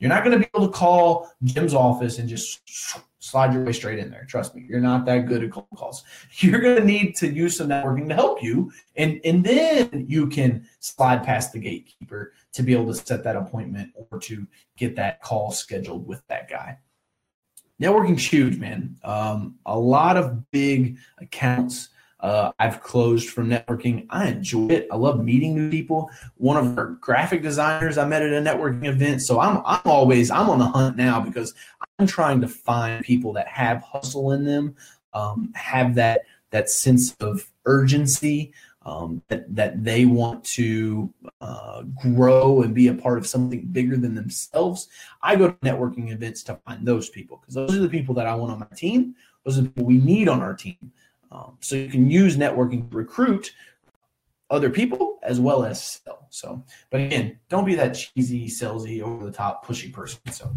You're 0.00 0.08
not 0.08 0.24
going 0.24 0.32
to 0.32 0.44
be 0.44 0.50
able 0.52 0.66
to 0.66 0.72
call 0.72 1.30
Jim's 1.44 1.74
office 1.74 2.18
and 2.18 2.28
just 2.28 2.60
slide 3.20 3.52
your 3.52 3.62
way 3.62 3.72
straight 3.72 4.00
in 4.00 4.10
there. 4.10 4.24
Trust 4.24 4.56
me, 4.56 4.66
you're 4.68 4.80
not 4.80 5.04
that 5.06 5.28
good 5.28 5.44
at 5.44 5.52
cold 5.52 5.68
calls. 5.76 6.02
You're 6.38 6.60
going 6.60 6.76
to 6.76 6.84
need 6.84 7.14
to 7.16 7.28
use 7.28 7.56
some 7.56 7.68
networking 7.68 8.08
to 8.08 8.14
help 8.14 8.42
you, 8.42 8.72
and 8.96 9.20
and 9.24 9.44
then 9.44 10.06
you 10.08 10.26
can 10.26 10.66
slide 10.80 11.22
past 11.22 11.52
the 11.52 11.60
gatekeeper 11.60 12.32
to 12.52 12.62
be 12.62 12.72
able 12.72 12.86
to 12.86 12.94
set 12.94 13.24
that 13.24 13.36
appointment 13.36 13.92
or 13.94 14.18
to 14.20 14.46
get 14.76 14.96
that 14.96 15.22
call 15.22 15.52
scheduled 15.52 16.06
with 16.06 16.26
that 16.28 16.48
guy. 16.48 16.78
Networking's 17.80 18.26
huge, 18.26 18.58
man. 18.58 18.96
Um, 19.04 19.56
a 19.64 19.78
lot 19.78 20.16
of 20.16 20.50
big 20.50 20.98
accounts 21.18 21.88
uh, 22.22 22.52
I've 22.58 22.82
closed 22.82 23.30
from 23.30 23.48
networking. 23.48 24.06
I 24.10 24.28
enjoy 24.28 24.68
it. 24.68 24.88
I 24.92 24.96
love 24.96 25.24
meeting 25.24 25.54
new 25.54 25.70
people. 25.70 26.10
One 26.36 26.56
of 26.56 26.76
our 26.76 26.88
graphic 27.00 27.42
designers 27.42 27.96
I 27.98 28.06
met 28.06 28.22
at 28.22 28.32
a 28.32 28.42
networking 28.42 28.86
event. 28.86 29.22
So 29.22 29.40
I'm 29.40 29.62
I'm 29.64 29.80
always 29.84 30.30
I'm 30.30 30.50
on 30.50 30.58
the 30.58 30.66
hunt 30.66 30.96
now 30.96 31.20
because 31.20 31.54
I'm 31.98 32.06
trying 32.06 32.40
to 32.42 32.48
find 32.48 33.02
people 33.04 33.32
that 33.34 33.48
have 33.48 33.82
hustle 33.82 34.32
in 34.32 34.44
them, 34.44 34.76
um, 35.14 35.50
have 35.54 35.94
that 35.94 36.22
that 36.50 36.68
sense 36.68 37.14
of 37.20 37.50
urgency, 37.64 38.52
um, 38.82 39.22
that 39.28 39.54
that 39.54 39.84
they 39.84 40.04
want 40.04 40.44
to 40.44 41.12
uh, 41.40 41.82
grow 42.00 42.62
and 42.62 42.74
be 42.74 42.88
a 42.88 42.94
part 42.94 43.18
of 43.18 43.26
something 43.26 43.66
bigger 43.66 43.96
than 43.96 44.14
themselves. 44.14 44.88
I 45.22 45.36
go 45.36 45.50
to 45.50 45.56
networking 45.56 46.12
events 46.12 46.42
to 46.44 46.56
find 46.66 46.86
those 46.86 47.10
people 47.10 47.38
because 47.38 47.54
those 47.54 47.74
are 47.76 47.80
the 47.80 47.88
people 47.88 48.14
that 48.14 48.26
I 48.26 48.34
want 48.34 48.52
on 48.52 48.58
my 48.60 48.76
team. 48.76 49.14
Those 49.44 49.58
are 49.58 49.62
the 49.62 49.68
people 49.68 49.84
we 49.84 49.98
need 49.98 50.28
on 50.28 50.40
our 50.40 50.54
team. 50.54 50.92
Um, 51.32 51.56
so 51.60 51.76
you 51.76 51.88
can 51.88 52.10
use 52.10 52.36
networking 52.36 52.90
to 52.90 52.96
recruit 52.96 53.52
other 54.50 54.70
people 54.70 55.18
as 55.22 55.38
well 55.38 55.64
as 55.64 55.82
sell. 55.82 56.26
So, 56.30 56.64
but 56.90 57.00
again, 57.00 57.38
don't 57.48 57.64
be 57.64 57.74
that 57.76 57.92
cheesy, 57.92 58.48
salesy, 58.48 59.00
over 59.00 59.24
the 59.24 59.30
top, 59.30 59.64
pushy 59.64 59.92
person. 59.92 60.20
So, 60.32 60.50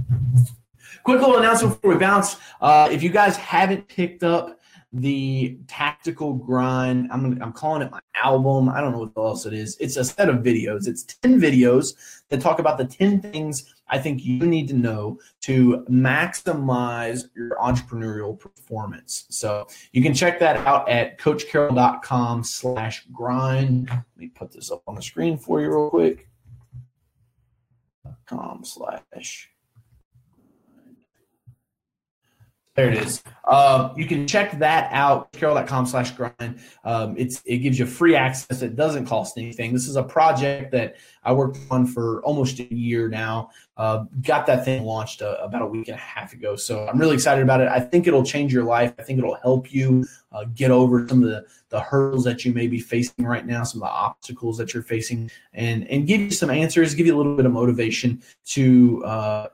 quick 1.04 1.20
little 1.20 1.38
announcement 1.38 1.76
before 1.76 1.94
we 1.94 2.00
bounce. 2.00 2.38
Uh, 2.60 2.90
if 2.92 3.04
you 3.04 3.10
guys 3.10 3.38
haven't 3.38 3.88
picked 3.88 4.24
up 4.24 4.60
the 4.94 5.58
tactical 5.68 6.34
grind. 6.34 7.10
I'm 7.12 7.42
I'm 7.42 7.52
calling 7.52 7.82
it 7.82 7.92
my 7.92 8.00
album. 8.16 8.70
I 8.70 8.80
don't 8.80 8.92
know 8.92 9.10
what 9.12 9.18
else 9.18 9.46
it 9.46 9.54
is. 9.54 9.76
It's 9.80 9.98
a 9.98 10.04
set 10.04 10.30
of 10.30 10.38
videos. 10.38 10.88
It's 10.88 11.04
10 11.04 11.42
videos 11.42 11.96
that 12.30 12.42
talk 12.42 12.60
about 12.60 12.78
the 12.78 12.86
10 12.86 13.22
things 13.22 13.74
I 13.88 14.00
think 14.00 14.24
you 14.24 14.46
need 14.46 14.68
to 14.70 14.74
know 14.74 15.20
to 15.42 15.86
maximize 15.90 17.30
your 17.36 17.58
entrepreneurial 17.62 18.40
performance. 18.40 19.26
So 19.30 19.68
you 19.92 20.02
can 20.02 20.14
check 20.14 20.40
that 20.40 20.58
out 20.66 20.88
at 20.90 21.20
coachcarroll.com 21.20 22.44
slash 22.44 23.06
grind. 23.12 23.90
Let 23.90 24.04
me 24.16 24.28
put 24.28 24.52
this 24.52 24.72
up 24.72 24.84
on 24.88 24.96
the 24.96 25.02
screen 25.02 25.38
for 25.38 25.62
you 25.62 25.70
real 25.70 25.90
quick. 25.90 26.28
com 28.26 28.64
slash 28.64 29.53
There 32.76 32.90
it 32.90 32.96
is. 32.96 33.22
Uh, 33.44 33.94
you 33.96 34.08
can 34.08 34.26
check 34.26 34.58
that 34.58 34.90
out, 34.92 35.32
carroll.com 35.34 35.86
slash 35.86 36.10
grind. 36.12 36.60
Um, 36.84 37.14
it's 37.18 37.44
it 37.46 37.60
gives 37.60 37.78
you 37.78 37.86
free 37.86 38.16
access. 38.16 38.64
It 38.64 38.76
doesn't 38.76 39.06
cost 39.06 39.38
anything. 39.38 39.74
This 39.74 39.88
is 39.88 39.96
a 39.96 40.02
project 40.02 40.72
that 40.72 40.96
I 41.24 41.34
worked 41.34 41.60
on 41.70 41.86
for 41.86 42.24
almost 42.24 42.60
a 42.60 42.74
year 42.74 43.10
now. 43.10 43.52
Uh, 43.78 44.06
got 44.24 44.48
that 44.48 44.66
thing 44.66 44.84
launched 44.84 45.22
uh, 45.22 45.38
about 45.40 45.62
a 45.62 45.68
week 45.68 45.88
and 45.88 45.96
a 45.96 46.02
half 46.02 46.34
ago. 46.34 46.56
So 46.56 46.88
I'm 46.88 46.98
really 46.98 47.14
excited 47.14 47.44
about 47.44 47.62
it. 47.62 47.68
I 47.68 47.80
think 47.80 48.08
it'll 48.08 48.24
change 48.24 48.52
your 48.52 48.64
life. 48.64 48.94
I 48.98 49.04
think 49.04 49.20
it'll 49.20 49.36
help 49.36 49.72
you 49.72 50.06
uh, 50.32 50.46
get 50.56 50.72
over 50.72 51.08
some 51.08 51.22
of 51.22 51.30
the, 51.30 51.46
the 51.70 51.80
hurdles 51.80 52.24
that 52.24 52.44
you 52.44 52.54
may 52.54 52.68
be 52.68 52.80
facing 52.80 53.26
right 53.26 53.46
now, 53.46 53.64
some 53.64 53.84
of 53.84 53.88
the 53.88 53.94
obstacles 53.94 54.58
that 54.58 54.74
you're 54.74 54.84
facing, 54.84 55.30
and, 55.54 55.88
and 55.90 56.08
give 56.08 56.22
you 56.22 56.32
some 56.32 56.50
answers, 56.50 56.96
give 56.96 57.06
you 57.06 57.16
a 57.16 57.18
little 57.18 57.36
bit 57.36 57.46
of 57.46 57.52
motivation 57.52 58.22
to 58.46 59.04
uh, 59.06 59.48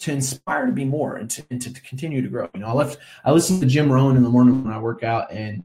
to 0.00 0.12
inspire 0.12 0.66
to 0.66 0.72
be 0.72 0.84
more 0.84 1.16
and 1.16 1.30
to, 1.30 1.44
and 1.50 1.60
to, 1.60 1.70
continue 1.80 2.22
to 2.22 2.28
grow. 2.28 2.48
You 2.54 2.60
know, 2.60 2.68
I 2.68 2.72
left, 2.72 2.98
I 3.24 3.32
listened 3.32 3.60
to 3.60 3.66
Jim 3.66 3.90
Rohn 3.90 4.16
in 4.16 4.22
the 4.22 4.28
morning 4.28 4.64
when 4.64 4.72
I 4.72 4.78
work 4.78 5.02
out, 5.02 5.32
and 5.32 5.64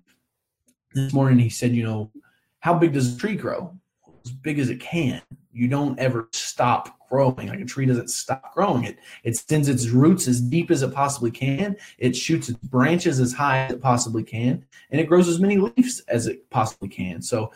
this 0.94 1.14
morning 1.14 1.40
he 1.40 1.50
said, 1.50 1.76
you 1.76 1.84
know, 1.84 2.12
how 2.60 2.74
big 2.74 2.94
does 2.94 3.16
a 3.16 3.18
tree 3.18 3.36
grow? 3.36 3.78
As 4.26 4.32
big 4.32 4.58
as 4.58 4.70
it 4.70 4.80
can. 4.80 5.22
You 5.52 5.68
don't 5.68 6.00
ever 6.00 6.30
stop 6.32 6.98
growing. 7.10 7.48
Like 7.48 7.60
a 7.60 7.66
tree 7.66 7.86
doesn't 7.86 8.10
stop 8.10 8.56
growing. 8.56 8.86
It 8.86 8.98
it 9.24 9.36
sends 9.36 9.68
its 9.68 9.90
roots 9.90 10.28
as 10.28 10.42
deep 10.42 10.72
as 10.72 10.82
it 10.82 10.94
possibly 10.94 11.30
can. 11.30 11.76
It 12.00 12.16
shoots 12.16 12.50
its 12.50 12.58
branches 12.58 13.20
as 13.20 13.34
high 13.34 13.66
as 13.66 13.74
it 13.74 13.82
possibly 13.82 14.24
can, 14.24 14.66
and 14.90 15.00
it 15.00 15.08
grows 15.08 15.28
as 15.28 15.40
many 15.40 15.58
leaves 15.58 16.00
as 16.08 16.26
it 16.26 16.50
possibly 16.50 16.88
can. 16.88 17.22
So 17.22 17.52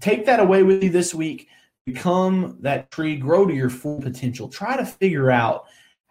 take 0.00 0.26
that 0.26 0.38
away 0.38 0.62
with 0.62 0.84
you 0.84 0.90
this 0.90 1.14
week. 1.14 1.48
Become 1.84 2.58
that 2.60 2.92
tree, 2.92 3.16
grow 3.16 3.44
to 3.44 3.52
your 3.52 3.70
full 3.70 4.00
potential. 4.00 4.48
Try 4.48 4.76
to 4.76 4.86
figure 4.86 5.32
out 5.32 5.64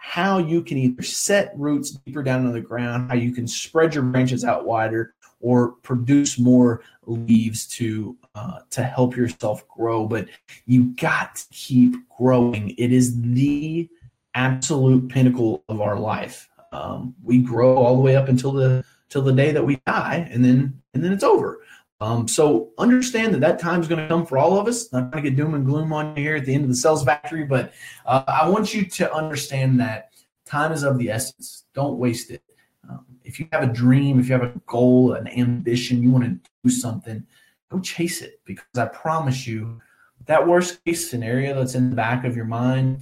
how 0.04 0.40
you 0.40 0.64
can 0.64 0.80
either 0.80 1.04
set 1.04 1.54
roots 1.56 1.92
deeper 1.92 2.24
down 2.24 2.44
in 2.48 2.52
the 2.52 2.60
ground, 2.60 3.08
how 3.12 3.16
you 3.16 3.32
can 3.32 3.48
spread 3.48 3.94
your 3.94 4.04
branches 4.04 4.44
out 4.44 4.66
wider, 4.66 5.14
or 5.40 5.74
produce 5.84 6.40
more 6.40 6.82
leaves 7.06 7.68
to 7.68 8.18
uh, 8.34 8.62
to 8.72 8.84
help 8.84 9.16
yourself 9.16 9.66
grow. 9.68 10.08
But 10.08 10.28
you 10.66 10.86
got 10.96 11.36
to 11.36 11.46
keep 11.52 11.94
growing. 12.18 12.72
It 12.80 12.92
is 12.92 13.22
the 13.22 13.88
absolute 14.34 15.08
pinnacle 15.08 15.64
of 15.70 15.82
our 15.82 16.00
life. 16.00 16.50
Um, 16.72 17.14
we 17.24 17.38
grow 17.38 17.76
all 17.76 17.96
the 17.96 18.02
way 18.02 18.16
up 18.16 18.28
until 18.28 18.54
the 18.54 18.84
till 19.10 19.22
the 19.22 19.34
day 19.34 19.52
that 19.52 19.64
we 19.64 19.80
die, 19.86 20.28
and 20.32 20.44
then 20.44 20.82
and 20.96 21.04
then 21.04 21.14
it's 21.14 21.24
over. 21.24 21.60
Um, 22.02 22.28
so 22.28 22.72
understand 22.80 23.32
that 23.36 23.42
that 23.42 23.60
time 23.60 23.80
is 23.80 23.88
going 23.88 24.02
to 24.02 24.08
come 24.08 24.26
for 24.26 24.40
all 24.40 24.60
of 24.60 24.68
us. 24.68 24.92
I'm 24.92 25.04
Not 25.04 25.12
going 25.12 25.24
to 25.24 25.30
get 25.30 25.38
doom 25.38 25.54
and 25.54 25.64
gloom 25.64 25.94
on 25.94 26.16
you 26.16 26.24
here 26.24 26.36
at 26.36 26.46
the 26.46 26.54
end 26.56 26.64
of 26.64 26.70
the 26.70 26.76
sales 26.76 27.06
factory, 27.06 27.46
but 27.46 27.74
uh, 28.08 28.24
I 28.28 28.50
want 28.50 28.74
you 28.74 28.86
to 28.86 29.14
understand 29.14 29.80
that 29.80 30.10
time 30.44 30.72
is 30.72 30.82
of 30.82 30.98
the 30.98 31.12
essence. 31.12 31.66
Don't 31.76 32.00
waste 32.00 32.32
it. 32.32 32.42
Um, 32.90 33.06
if 33.24 33.40
you 33.40 33.48
have 33.52 33.62
a 33.62 33.72
dream, 33.72 34.20
if 34.20 34.28
you 34.28 34.34
have 34.34 34.44
a 34.44 34.60
goal, 34.66 35.14
an 35.14 35.28
ambition, 35.28 36.02
you 36.02 36.10
want 36.10 36.24
to 36.24 36.50
do 36.64 36.72
something, 36.72 37.24
go 37.70 37.80
chase 37.80 38.24
it 38.24 38.42
because 38.46 38.66
I 38.76 38.86
promise 38.86 39.46
you 39.46 39.80
that 40.26 40.48
worst 40.48 40.84
case 40.84 41.08
scenario 41.08 41.54
that's 41.54 41.76
in 41.76 41.92
the 41.92 41.96
back 41.96 42.26
of 42.26 42.36
your 42.36 42.46
mind 42.46 43.02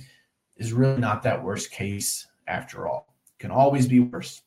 is 0.58 0.74
really 0.74 1.00
not 1.00 1.24
that 1.24 1.42
worst 1.42 1.72
case 1.72 2.28
after 2.48 2.86
all. 2.86 3.08
It 3.28 3.42
can 3.42 3.52
always 3.52 3.88
be 3.88 4.02
worse. 4.02 4.42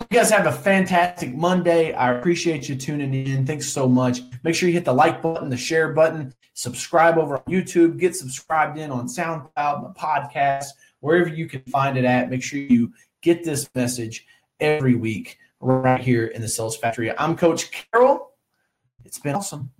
You 0.00 0.18
guys 0.18 0.30
have 0.30 0.46
a 0.46 0.52
fantastic 0.52 1.34
Monday. 1.34 1.92
I 1.92 2.12
appreciate 2.12 2.68
you 2.68 2.74
tuning 2.74 3.14
in. 3.14 3.46
Thanks 3.46 3.68
so 3.68 3.88
much. 3.88 4.20
Make 4.42 4.54
sure 4.54 4.68
you 4.68 4.74
hit 4.74 4.84
the 4.84 4.92
like 4.92 5.22
button, 5.22 5.48
the 5.48 5.56
share 5.56 5.92
button, 5.92 6.34
subscribe 6.52 7.16
over 7.16 7.36
on 7.36 7.44
YouTube, 7.44 7.98
get 7.98 8.16
subscribed 8.16 8.78
in 8.78 8.90
on 8.90 9.06
SoundCloud, 9.06 9.94
the 9.94 9.94
podcast, 9.98 10.66
wherever 11.00 11.28
you 11.28 11.48
can 11.48 11.62
find 11.62 11.96
it 11.96 12.04
at. 12.04 12.28
Make 12.28 12.42
sure 12.42 12.58
you 12.58 12.92
get 13.22 13.44
this 13.44 13.68
message 13.74 14.26
every 14.60 14.94
week 14.94 15.38
right 15.60 16.00
here 16.00 16.26
in 16.26 16.42
the 16.42 16.48
Sales 16.48 16.76
Factory. 16.76 17.16
I'm 17.16 17.36
Coach 17.36 17.70
Carroll. 17.92 18.32
It's 19.04 19.18
been 19.18 19.36
awesome. 19.36 19.70